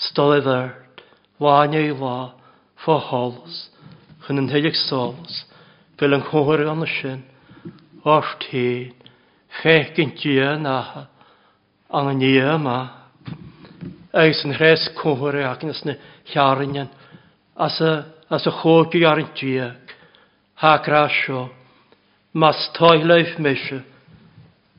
[0.09, 1.03] stoid airt
[1.41, 2.15] bháine i la,
[2.81, 3.59] ffo hálas
[4.25, 5.43] chyn yn heideag sálas
[6.01, 7.21] fel an chóir an sin
[8.09, 8.95] ortíín
[9.61, 10.33] fecin tí
[10.65, 10.79] na,
[11.93, 12.33] an an ní
[12.65, 12.79] má
[14.23, 15.95] agus an hres ac yn na
[16.33, 16.89] llarynion,
[17.53, 17.81] as
[18.31, 19.95] a chóci ar an tíag
[20.63, 20.73] ha
[21.21, 21.51] seo
[22.33, 23.37] mas táid leifh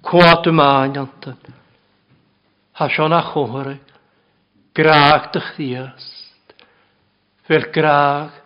[0.10, 1.38] cwad yma máanta
[2.80, 3.73] ha Sean a chwhre,
[4.71, 6.53] graag dych ddiast,
[7.43, 8.38] fel graag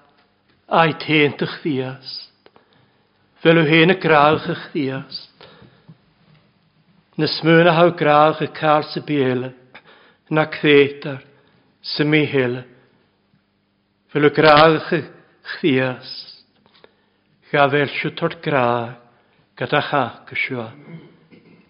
[0.74, 2.50] a'i ten dych ddiast,
[3.46, 5.46] fel yw hen y graag ych ddiast.
[7.14, 9.52] Na smyn a haw graag y car sy biele,
[10.34, 11.22] na cfetar
[11.94, 12.64] sy mi hele,
[14.10, 15.12] fel yw graag ych
[15.60, 16.40] ddiast,
[17.54, 18.98] ga fel siw tord graag,
[19.62, 20.72] gyda chach y siwa,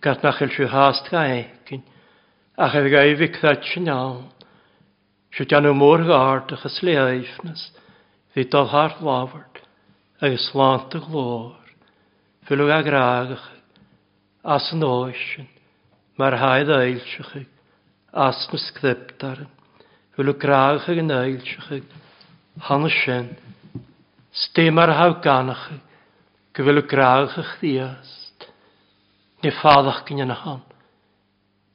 [0.04, 1.44] gad chael siw hast gael,
[2.58, 4.28] a chu ga bhicheit sinál,
[5.34, 7.62] Siú deanú mór gáardach a sléaifnas,
[8.38, 9.64] hí dalthart láhart
[10.22, 11.56] agus sláánta glór,
[12.46, 13.42] Fuú aráagach
[14.46, 15.48] as an óisisin
[16.20, 17.42] mar haid éilsecha
[18.14, 19.50] as na scriptaran,
[20.16, 21.82] Fuú gráagacha an éilsecha
[22.70, 23.36] hanna sin,
[24.32, 25.80] Sté mar ha ganacha
[26.54, 27.44] go bhfuú gráagacha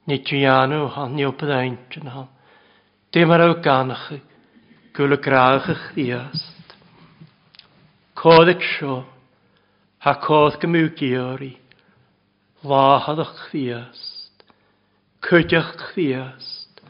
[0.09, 2.25] ni trianú han ni op yn ha.
[3.13, 4.07] Dim ar o ganach
[4.97, 6.73] gwyl y graach ych ddiast.
[8.17, 9.03] Coddig sio,
[10.03, 11.53] ha codd gymw geori,
[12.65, 14.43] lahad ych ddiast,
[15.29, 16.81] cydach ddiast,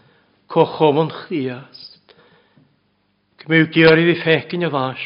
[0.50, 2.16] cochomon ddiast.
[3.44, 5.04] Gymw geori fi ffecyn y fas,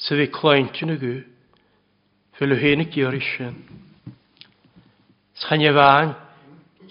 [0.00, 1.16] sydd fi cloent y gwy,
[2.38, 3.60] fel hyn y geori sy'n.
[5.44, 6.14] fan,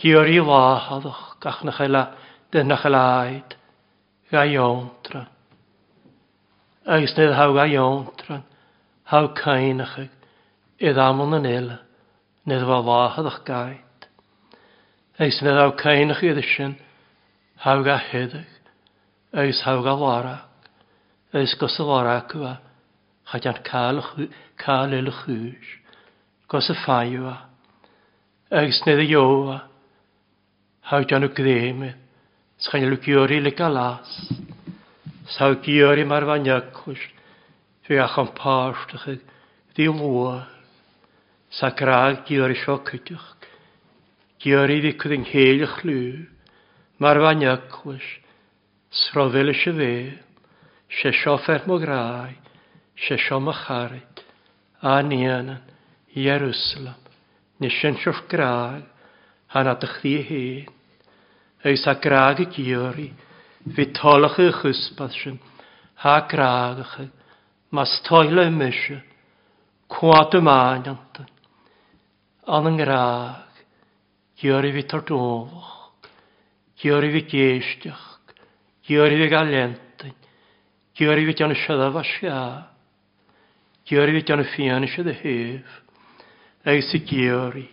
[0.04, 1.95] Hiwr i wahadwch gach na chael
[2.51, 5.28] dyn na Ga iontran.
[6.95, 8.41] Agus nid haw ga iontran.
[9.12, 10.10] Haw cainach ag.
[10.84, 11.70] Idd amon yn il.
[12.49, 14.01] Nid fa wahadwch gaid.
[15.24, 16.76] Agus nid haw cainach idd ysyn.
[17.64, 18.51] Haw ga hyddig.
[19.39, 20.45] Agus haw ga warach.
[21.32, 22.58] Agus gos y warach yw a.
[23.32, 25.76] Chadian cael il chwys.
[26.51, 27.38] Gos y ffaiw a.
[28.51, 29.64] Agus nid y iow a.
[30.84, 31.93] Hau dianw gdeme.
[32.63, 34.11] Sgan ylw kiori le galas.
[35.36, 36.99] Sau kiori mar vanyakus.
[37.88, 39.19] Fi acham paastach.
[39.75, 40.43] Di lua.
[41.51, 43.39] Sa graag kiori shokutach.
[44.39, 46.25] Kiori di kudin heilig lu.
[46.99, 48.03] Mar vanyakus.
[48.91, 49.93] Srodele shve.
[50.99, 52.36] Se shofer mo grai.
[52.97, 53.15] Se
[54.86, 55.61] a nianan,
[56.13, 56.99] Jerusalem.
[57.61, 58.84] Nishen shof graag
[59.54, 60.68] han at chri hen.
[61.64, 63.10] Eus a graag y gyori,
[63.76, 65.38] fi tolach y sy'n,
[66.01, 67.08] ha graagach y,
[67.72, 68.97] mas toil toile mysio,
[69.93, 71.30] cwad y maanantan.
[72.56, 73.62] An yn graag,
[74.41, 76.10] gyori fi tordofoch,
[76.82, 78.36] gyori fi geisdiach,
[78.89, 80.18] gyori fi galentyn,
[80.97, 82.68] gyori fi gan y siadda fasia, siaf,
[83.88, 85.80] gyori fi gan y ffian eisiau dy hef,
[86.74, 87.68] eis i gyori,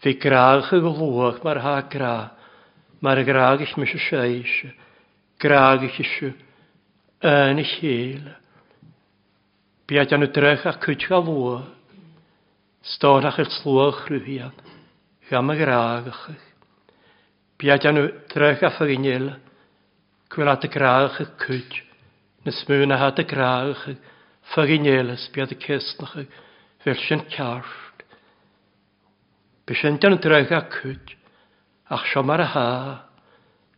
[0.00, 2.10] Fi graag y glwach mae'r ha gra,
[3.04, 4.52] mae'r graag eich mysio seis,
[5.42, 6.30] graag eich isio,
[7.28, 8.30] yn eich hil.
[9.90, 11.58] Biad yn y drech a cwtio a lwa,
[12.94, 14.54] stôn a'ch eich slwach rwyhian,
[15.28, 16.48] gam y graag eich.
[17.60, 19.28] Biad yn y drech a ffynil,
[20.32, 21.84] cwyl y graag eich cwtio,
[22.48, 24.00] na smwyn a hat y graag eich,
[24.54, 26.40] ffynil ys biad y cysnach eich,
[26.88, 27.28] fel sy'n
[29.70, 31.12] Bysyntan yn draig a cwyd,
[31.94, 32.62] ach siamar a ha,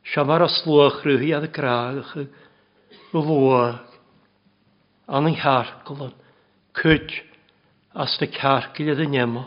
[0.08, 3.76] siamar a slwch rwyhi a ddrach, y fwag,
[5.12, 6.14] an yng hargolon,
[6.80, 7.12] cwyd,
[8.04, 9.42] as na cargil a ddynemo,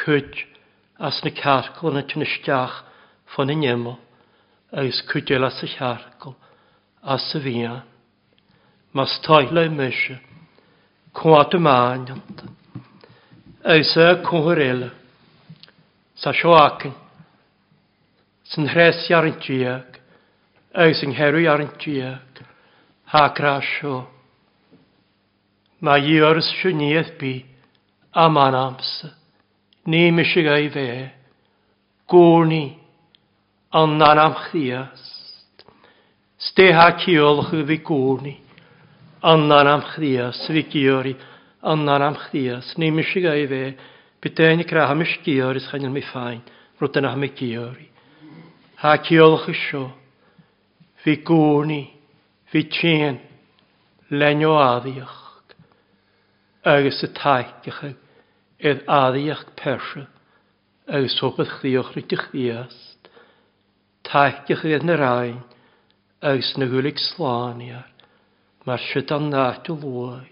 [0.00, 0.38] cwyd,
[0.96, 2.78] as na cargol yn y tynistiach
[3.34, 3.92] ffon y nemo,
[4.72, 6.32] agus cwydel as y cargol,
[7.04, 7.84] as y fian.
[8.96, 10.16] Mas toilau mysio,
[11.20, 12.08] cwad y maen,
[13.76, 14.96] agus y cwhyrelach,
[16.22, 16.94] sa sioacyn,
[18.46, 19.96] sy'n hres i arnt diag,
[20.70, 22.42] ag sy'n herw i arnt diag,
[23.10, 23.96] ha grasio.
[25.82, 27.32] Mae i ors siwniaeth bi,
[28.24, 28.92] am ams,
[29.90, 30.86] ni mysig ei fe,
[32.12, 32.66] gwrni,
[33.82, 35.64] an anam chdiast.
[36.46, 38.36] Steha ciolch fi gwrni,
[39.26, 41.16] an anam chdiast, fi giori,
[41.66, 43.64] an anam chdiast, ni mysig ei fe,
[44.22, 46.42] Bydden i gra hamys gyr ys chain mi ffain,
[46.80, 47.86] rwyd yna hamys gyr i.
[48.82, 49.80] Ha ciolch ysio,
[51.04, 51.78] fi gwni,
[52.52, 53.18] fi tîn,
[54.22, 55.16] lenio addiach,
[56.74, 57.98] agos y taicach ag,
[58.72, 60.04] edd addiach persia,
[61.00, 63.10] agos hwbeth chdiwch rydych ddiast,
[64.22, 65.42] ych edd na rhaen,
[66.30, 67.90] agos na gwylig slaniar,
[68.68, 70.30] mae'r sydd anna nad o lwy,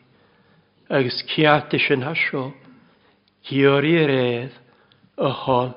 [1.01, 2.47] agos ciat eisiau hasio,
[3.49, 4.57] hiwr i redd
[5.21, 5.73] y hon,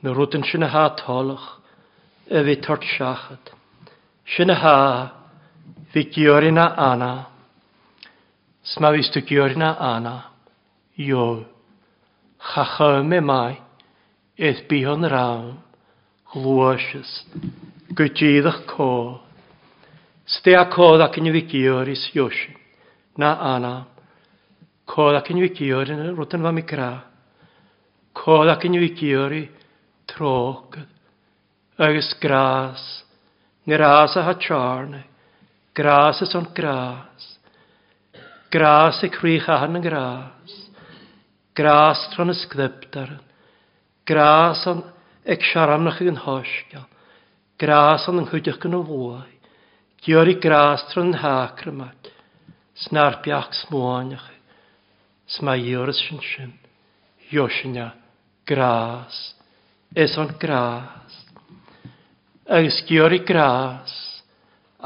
[0.00, 1.48] na rwyd yn sy'n ha tolwch
[2.30, 3.52] y fi tort siachod.
[4.34, 4.74] Sy'n ha,
[5.92, 7.12] fi gior na anna,
[8.72, 10.14] sma fi stu gior na anna,
[11.00, 11.40] yw,
[12.52, 13.58] chacha e mai,
[14.38, 15.50] eith bi hon rawn,
[16.32, 17.12] glwysys,
[17.98, 18.88] gydyddach co,
[20.38, 22.08] sdea codd ac yn i fi gior is
[23.18, 23.74] na ana,
[24.90, 26.88] Cod ac yn yw i ciori yn rwyd yn fam i gra.
[28.18, 29.42] Cod ac yn yw i ciori
[30.10, 30.80] trog.
[31.88, 32.80] Agus gras.
[33.70, 35.04] Gras a ha charne.
[35.78, 37.28] Gras is on gras.
[38.50, 40.56] Gras i crych a han yn gras.
[41.60, 43.14] Gras tron ysgdybdar.
[44.10, 44.82] Gras on
[45.30, 46.88] ag siaranach yn hosgiol.
[47.62, 49.22] Gras on yng nghydych yn o fwy.
[50.02, 52.10] Diori gras tron yn hacrymad.
[52.90, 54.28] Snarbiach smoanach
[55.30, 56.52] sma ioris sin sin,
[57.32, 57.94] Iosina,
[58.46, 59.14] gras,
[59.94, 61.14] es on gras.
[62.48, 63.92] Agus giori gras,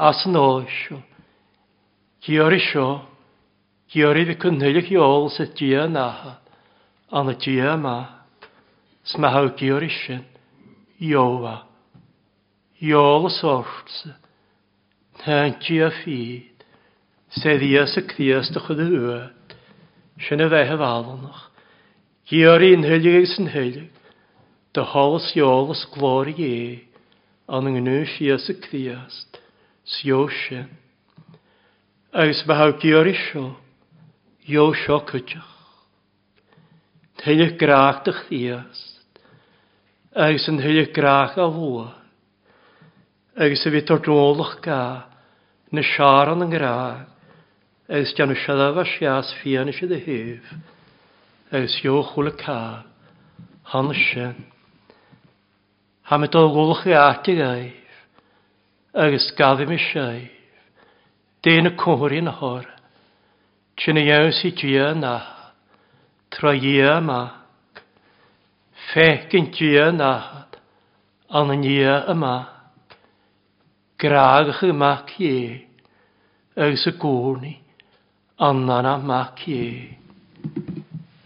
[0.07, 0.99] as yn oesio,
[2.21, 2.85] giori sio,
[3.89, 6.35] giori fi cynnylich i ôl sydd dia naha,
[7.17, 7.95] an y dia yma,
[9.09, 10.21] sma haw giori sin,
[11.01, 11.55] Iowa,
[12.85, 14.11] Iol y sortse,
[15.25, 15.89] Hant i a
[17.39, 18.87] sedd i as y criast ychyd y
[20.23, 21.39] Sin a bheith bhánach.
[22.29, 23.87] Díorí an thuileigh san thuileigh,
[24.73, 26.55] de hálas jólas glóir é
[27.51, 29.37] an an gnú sios a críast,
[29.85, 30.69] sio sin.
[32.13, 33.49] Agus beth díorí seo,
[34.47, 35.51] jó seo cuideach.
[37.19, 39.03] Thuileigh graach de chríast,
[40.15, 41.89] agus an thuileigh graach a bhua,
[43.35, 44.81] agus a bhí tódólach ga
[45.73, 47.11] na searan an graach,
[47.87, 50.39] agus deanna seadah seaas fianna siad a hih,
[51.51, 52.83] agus seo chula cá,
[53.63, 53.93] hána
[56.07, 57.73] Ham y me dógólach i ati gaif.
[58.93, 60.27] agus gafim i seibh,
[61.43, 62.73] déna cóirí na hóra,
[63.77, 65.53] Tjena Tra i tjena,
[66.31, 67.81] tra jæmak,
[68.93, 70.47] fækken tjena,
[71.29, 72.47] anna jæmak,
[73.99, 75.59] gragach i mak jæ,
[76.57, 77.61] og y gorni
[78.37, 79.95] annana mac ie.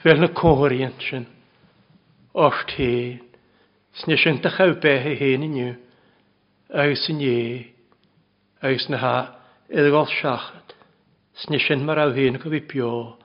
[0.01, 1.25] Fel na cóhriant sin,
[2.33, 2.71] ocht
[3.99, 5.73] Sny sy'n sin beth chaw bethe i niw.
[6.69, 7.73] agus in ie,
[8.63, 9.15] agus na ha
[9.67, 10.71] iddigol siachad,
[11.41, 13.17] Sny sy'n mar aw hén go bio,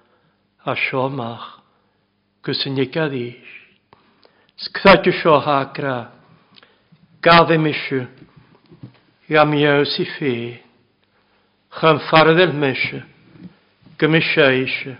[0.64, 1.60] a sio mach,
[2.42, 3.52] Gwys gus in gael gadís.
[4.58, 6.10] Sgthadio sio ha gra,
[7.22, 8.06] gadde misiw,
[9.28, 10.58] gam iaws i ffein,
[12.08, 13.04] ffordd el misiw,
[13.98, 14.96] gymisioise,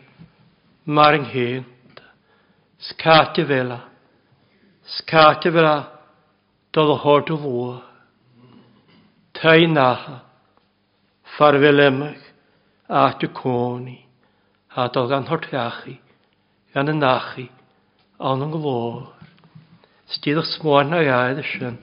[0.87, 1.99] mar yng nghynt,
[2.91, 3.81] sgati fela,
[5.09, 5.79] fel a,
[6.73, 7.73] dod o hord o fwa,
[9.35, 10.21] tai naha,
[11.37, 12.23] farfelemach,
[12.89, 13.97] a dy cwni,
[14.77, 15.97] a dod gan hortiachu,
[16.75, 17.49] gan y nachu,
[18.21, 19.11] an yng nghlor.
[20.15, 21.77] o'ch smwain na iaith ysyn.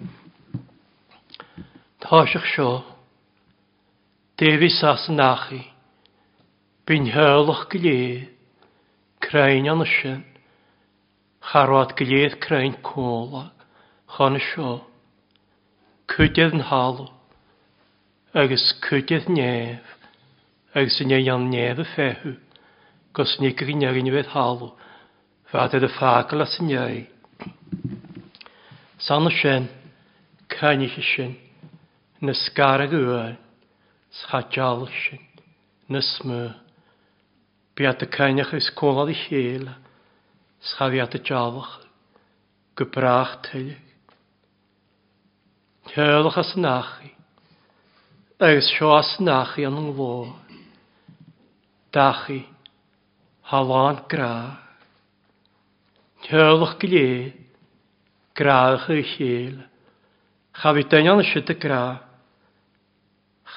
[2.05, 2.70] Tosiach sio,
[4.39, 5.59] defi sas nachu,
[6.90, 8.26] Byn heolwch gylé,
[9.22, 10.24] crein an ysyn,
[11.52, 13.44] charwad gylédd crein cóla,
[14.16, 14.72] chon sio,
[16.10, 17.04] cwdydd yn halw,
[18.44, 19.92] agos cwdydd nef,
[20.74, 22.34] agos yn ei fehu,
[23.14, 24.72] kos ne grin ar unwedd halw,
[25.54, 27.00] fad edd y ffagl at yn ei.
[29.10, 29.70] San ysyn,
[30.58, 31.38] cynnych ysyn,
[32.26, 33.38] nysgar ag ywain,
[34.24, 35.22] schajalysyn,
[37.72, 39.69] Beat y cainach ys cwnod i chél,
[40.74, 41.69] schafiat y jafach,
[42.76, 43.78] gybrach tylig.
[45.93, 47.13] Hylwch as nachi,
[48.43, 50.36] agos sio as nachi an nglo,
[51.93, 52.41] dachi,
[53.51, 54.59] halan gra.
[56.28, 57.07] Hylwch gile,
[58.36, 59.63] graach y chél,
[60.61, 61.84] chafi dynion y syd y gra,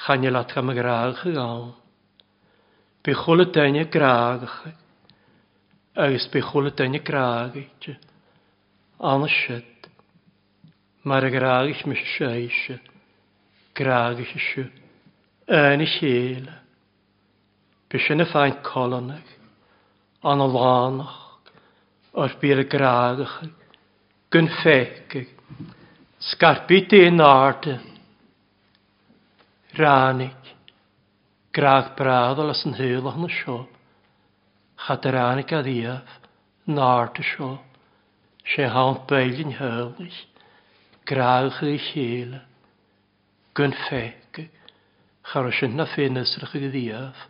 [0.04, 1.74] chanilat gam y graach y gawn.
[3.06, 4.72] Bí chola daine gráagacha
[5.94, 7.98] agus bí chola daine gráagaite
[8.98, 9.80] anna siad
[11.04, 12.78] mar a gráagis me séise
[13.76, 14.64] gráagis siú
[15.46, 16.54] éna chéile
[17.92, 19.28] Bí sinna fáin colonnach
[20.24, 21.20] anna lánach
[22.16, 23.52] ar bí a gráagacha
[24.32, 25.26] gun féice
[26.30, 27.76] scarpí dé náarda
[29.76, 30.43] ránit
[31.54, 33.52] Graag brad olas yn hyl o'n sio.
[34.84, 36.14] Chadar anig a ddiaf,
[36.66, 37.50] nard y sio.
[38.42, 40.16] Se haunt beilin hylig.
[41.06, 42.32] Graag y chyl.
[43.54, 44.40] Gyn ffeg.
[45.30, 47.20] Char o sy'n na ffenestrych y ddiaf.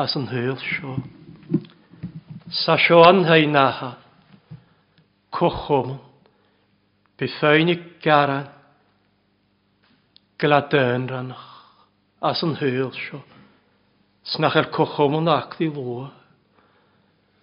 [0.00, 0.96] As yn hyl sio.
[2.64, 3.90] Sa sio an hei naha.
[5.36, 5.98] Cochwm.
[7.20, 8.48] Byffeinig garan.
[10.38, 11.50] Gladyn ranach.
[12.24, 13.18] as an hwyl sio.
[14.24, 16.08] Snach ar er cochomon ac fi fo.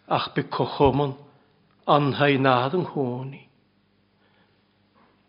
[0.09, 1.13] Ach by cochomon
[1.85, 3.43] anhau nad yng nghoni.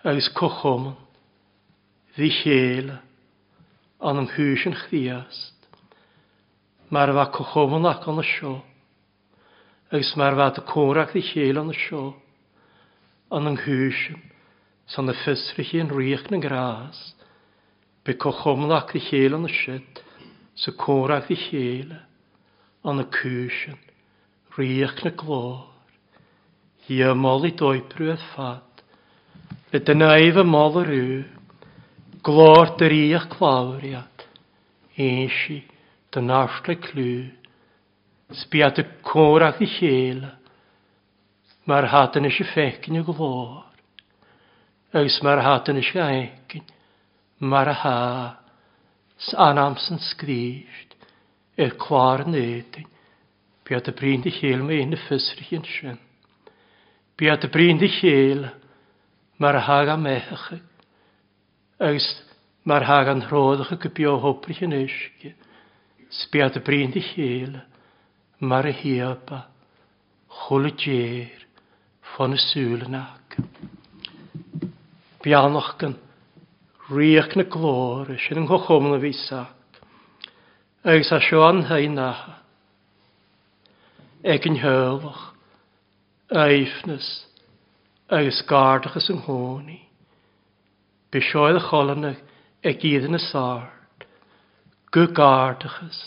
[0.04, 0.94] Agus cochomon
[2.16, 2.96] fi chéla
[4.00, 5.68] an ym hwys yn chdiast.
[6.92, 8.54] Mae'r fa cochomon ac an y sio.
[9.92, 12.06] Agus mae'r fa dy corach ddi chéla an y sio.
[13.32, 14.24] An yng hwys yn
[14.96, 17.04] san y ffysrych i'n rwych yn gras.
[18.08, 20.01] By cochomon ac ddi chéla an y sied
[20.54, 21.96] sa córach i chéile
[22.84, 23.78] an na cúisin,
[24.56, 25.62] riach na glór.
[26.84, 28.82] Hí a mol i dóiprú a fat,
[29.72, 31.12] le dyna aif a mol a rŵ,
[32.26, 34.24] glór dy riach clawriad,
[34.98, 35.60] einsi
[36.12, 37.08] dy narsle clú,
[38.44, 40.34] sbiad y córach i chéile,
[41.70, 43.62] mae'r hatan eisiau ffecyn y glór,
[44.92, 46.66] agos mae'r hatan eisiau eigen,
[47.46, 48.38] mae'r haf,
[49.36, 50.96] anamsen skrist,
[51.56, 52.88] er klar neting,
[53.62, 55.98] Bia dy brin dy chael mae un y ffysrych yn sy'n.
[57.16, 58.48] Bia dy brin dy chael,
[59.40, 60.48] mae'r hag am echach.
[61.78, 62.08] Agos
[62.66, 65.30] mae'r hag an rhoddach y bio hoprych yn eisgi.
[66.18, 67.56] Sbia dy brin dy chael,
[68.42, 69.44] mae'r hiaba,
[70.42, 71.46] chwl y djer,
[72.10, 73.38] ffon y sŵl yn ag.
[75.22, 75.94] Bia anoch gan,
[76.92, 79.54] riach na glór sin an chochomna bhísaach,
[80.94, 82.34] agus a seo an ha natha.
[84.34, 85.22] Ag an heolach,
[86.30, 87.08] éifnas
[88.10, 89.80] agus gardachas an hcónaí,
[91.10, 92.12] Be seoil a cholanna
[92.64, 94.06] ag iad na sáart,
[94.92, 96.02] go gardachas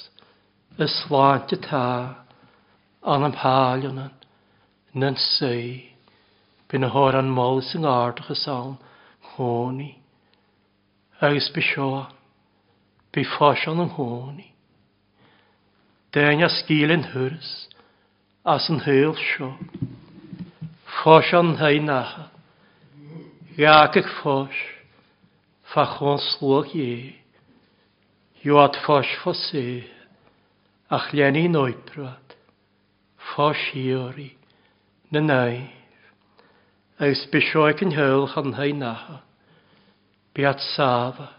[0.77, 1.85] a sláinte tá
[3.03, 4.13] an an pálanan
[4.93, 5.91] nan sé,
[6.69, 8.77] bin na hóir an mó an ardachas an
[9.33, 9.95] hcónaí
[11.25, 12.05] agus be seo
[13.15, 14.45] bu fáisian am hnaí.
[16.13, 17.49] Déine scílan thuras
[18.45, 19.49] as an thuil seo.
[20.99, 22.29] Fáisian he nacha,
[23.57, 24.53] Gaach fós
[25.73, 27.15] fa chun slóg é,
[28.43, 29.81] Joad fós fo sé
[30.91, 32.29] ach leanaí nóidbrad,
[33.31, 34.35] fósíorí
[35.11, 36.01] na naif,
[36.99, 39.24] agus be seo an thuil an he nacha.
[40.35, 41.29] Biat safa.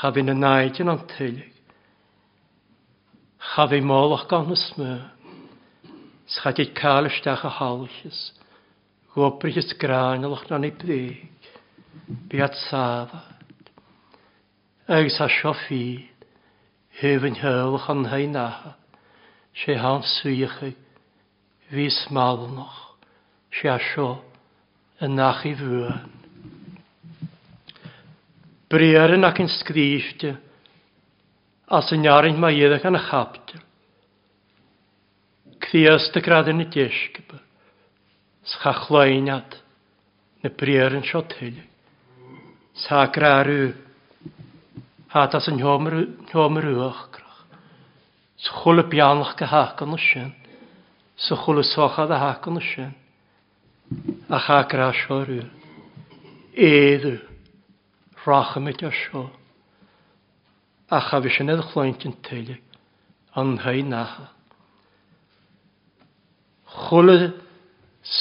[0.00, 1.50] Chaf yn y naid yn antylig.
[3.52, 5.02] Chaf ei molach gan y smyr.
[6.32, 8.22] Schad ei cael ystach a halchus.
[9.12, 11.20] Gwobrych ys grain alach na'n ei brig.
[12.32, 13.20] Biat safa.
[14.96, 15.82] Agus a siofi.
[17.02, 18.76] Hefyn hylch an hei nacha.
[19.60, 20.58] Se han swych
[21.68, 22.80] Fis malnoch.
[23.60, 24.08] Se a sio.
[25.04, 26.14] Yn nach i fwyn.
[28.74, 30.32] Bryaren ac yn sgrifte,
[31.76, 33.60] as yn iarin mae iddach yn chapter.
[35.62, 37.36] Cthias dy grad yn y desgybr,
[38.50, 39.54] schachlainad,
[40.42, 41.62] na bryaren siot hyli.
[42.86, 43.68] Sa grarw,
[45.14, 47.44] hat as yn hiomer uach grach.
[48.48, 50.32] Schwl y bianach gyhach gan o sien,
[51.28, 52.90] schwl y sochad a hach gan o sien.
[54.34, 55.46] A chach grach o'r yw,
[56.58, 57.14] eddw
[58.24, 59.30] rachamit o sio.
[60.94, 62.54] A chafis yn edrych lwynt yn teulu,
[63.40, 64.26] an hei nacha.
[66.76, 67.14] Chwle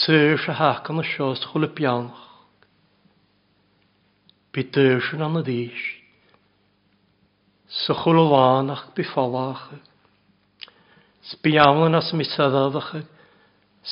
[0.03, 2.21] syr sy hacan o sio, chwle bianach.
[4.53, 5.85] Bydyr yn an y ddys.
[7.83, 9.67] Sy chwle lanach bifalach.
[11.33, 12.91] Sbiawn as misaddadach,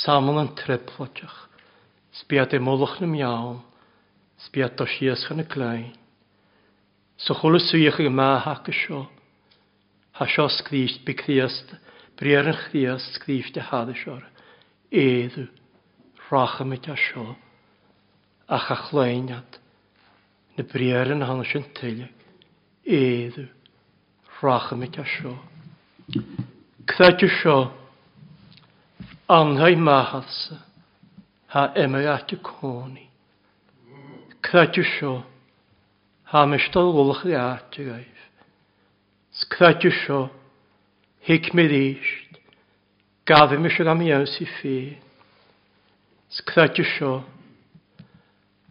[0.03, 1.39] samon yn treplotach.
[2.21, 3.61] Sbiad emolwch yn iawn.
[4.41, 5.91] Spiat o sias y glain.
[7.27, 9.03] So chwle swych ag yma hac y sio.
[10.17, 11.69] Ha sio sgrifft by cdiast,
[12.17, 14.23] brer yn chdiast sgrifft y had y sior.
[15.01, 15.43] Eddw,
[16.31, 17.35] rach am yda sio.
[18.57, 19.59] Ach a chlaenad,
[20.57, 22.25] na brer yn hanes sy'n tylig.
[22.89, 23.45] Eddw,
[24.41, 25.35] rach y am yda sio.
[26.01, 27.59] y sio,
[29.37, 30.63] anhau mahadsa,
[31.53, 33.05] ha emau at y coni.
[33.93, 35.19] y sio,
[36.31, 38.19] Hamystal gulch i aati gaif.
[39.35, 40.29] Skrati sio.
[41.27, 42.37] Hic mi rist.
[43.27, 44.75] Gafi mi sio gam iawn si fi.
[46.37, 47.23] Skrati sio.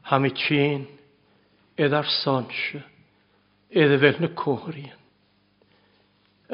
[0.09, 0.87] Hami tîn.
[1.77, 2.81] Edd ar sonsio.
[3.83, 4.97] Edd fel na cwrian.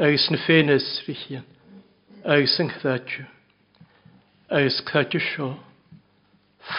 [0.07, 1.47] Agus na ffein ysrichian.
[2.35, 3.23] Agus yn chrati.
[4.59, 5.53] Agus chrati sio.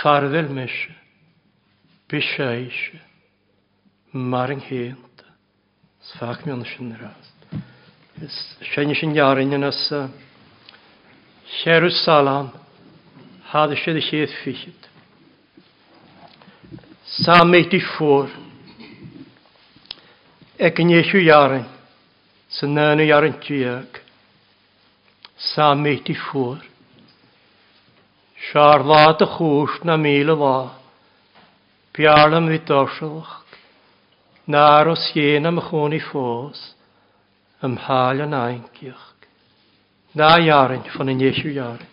[0.04, 0.92] Farddel mysio.
[2.10, 3.07] Bishai eisiau.
[4.14, 5.26] Maring héint
[6.02, 7.36] sfach mi an sin rast.
[8.24, 8.32] Is
[8.74, 9.92] sénne sin jarin as
[11.62, 12.52] Cheru Salam
[13.48, 14.88] had sé de chéad fichiit.
[17.06, 18.30] Sa méti fór
[20.58, 21.68] Ek an éisiú jarin
[22.48, 23.90] san nána jarin tuag.
[25.36, 26.64] Sa méti fór.
[28.52, 30.72] Sear lá a chúis na míle lá,
[31.92, 33.44] pearlam vi dásalach.
[34.54, 36.62] Na'r os hien am chôn i ffôs,
[37.68, 39.12] ym hael yn ainciach.
[40.20, 41.90] Na iarin, fan yn eisiau iarin.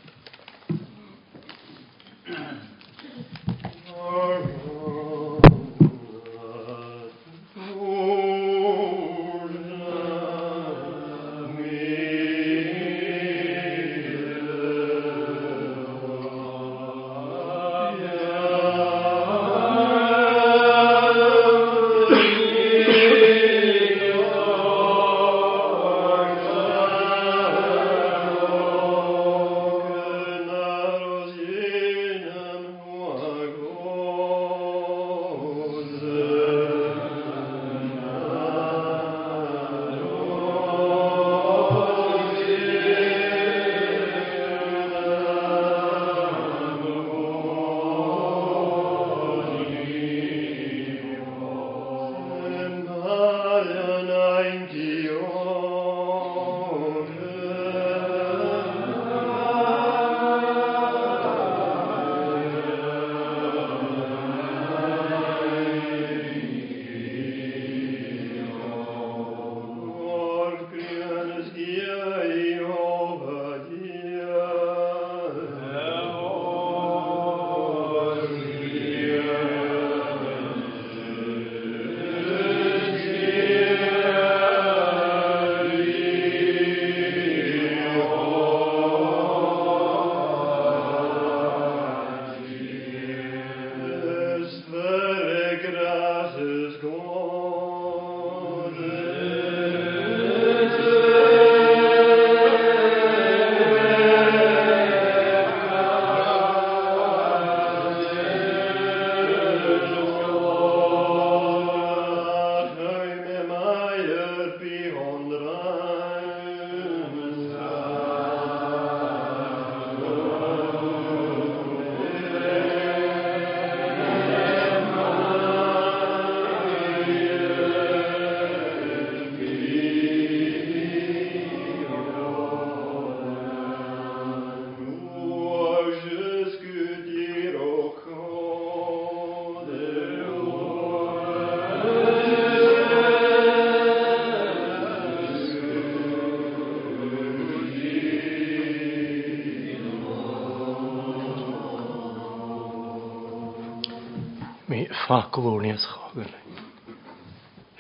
[155.35, 156.31] glónías chogan.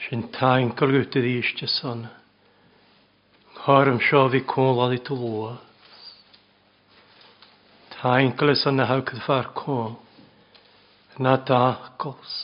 [0.02, 2.00] Sin tain gorgwyd iddi eistio son.
[3.62, 5.52] Chorym sio fi cwlad i tŵlwa.
[7.94, 9.94] Tain glys yn y hawgyd ffa'r cwl.
[11.22, 12.34] Na dachgls.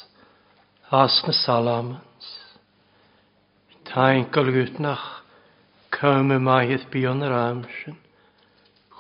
[1.03, 2.29] As na salamans.
[3.91, 5.05] Tain gorgwyd nach
[5.99, 7.99] cymru maiaeth bion yr amsyn.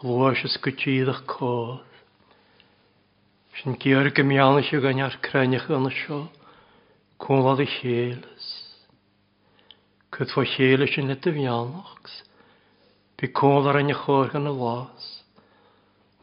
[0.01, 1.79] Glwys ysgwytyddach cwl.
[3.63, 6.21] Sin gear gymíanna se gan ar yn anna seo,
[7.21, 8.47] cúlad i chélas.
[10.17, 12.15] Cyd fo chélas sin lyd y fianachs,
[13.21, 15.07] bu cúlar anna chór gan y lás.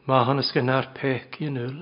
[0.08, 1.78] Mae hannes gan ar pech i nŵl,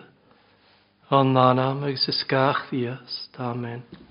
[1.09, 3.41] ond nana meg sy'n sgach ddiast.
[3.49, 4.06] Amen.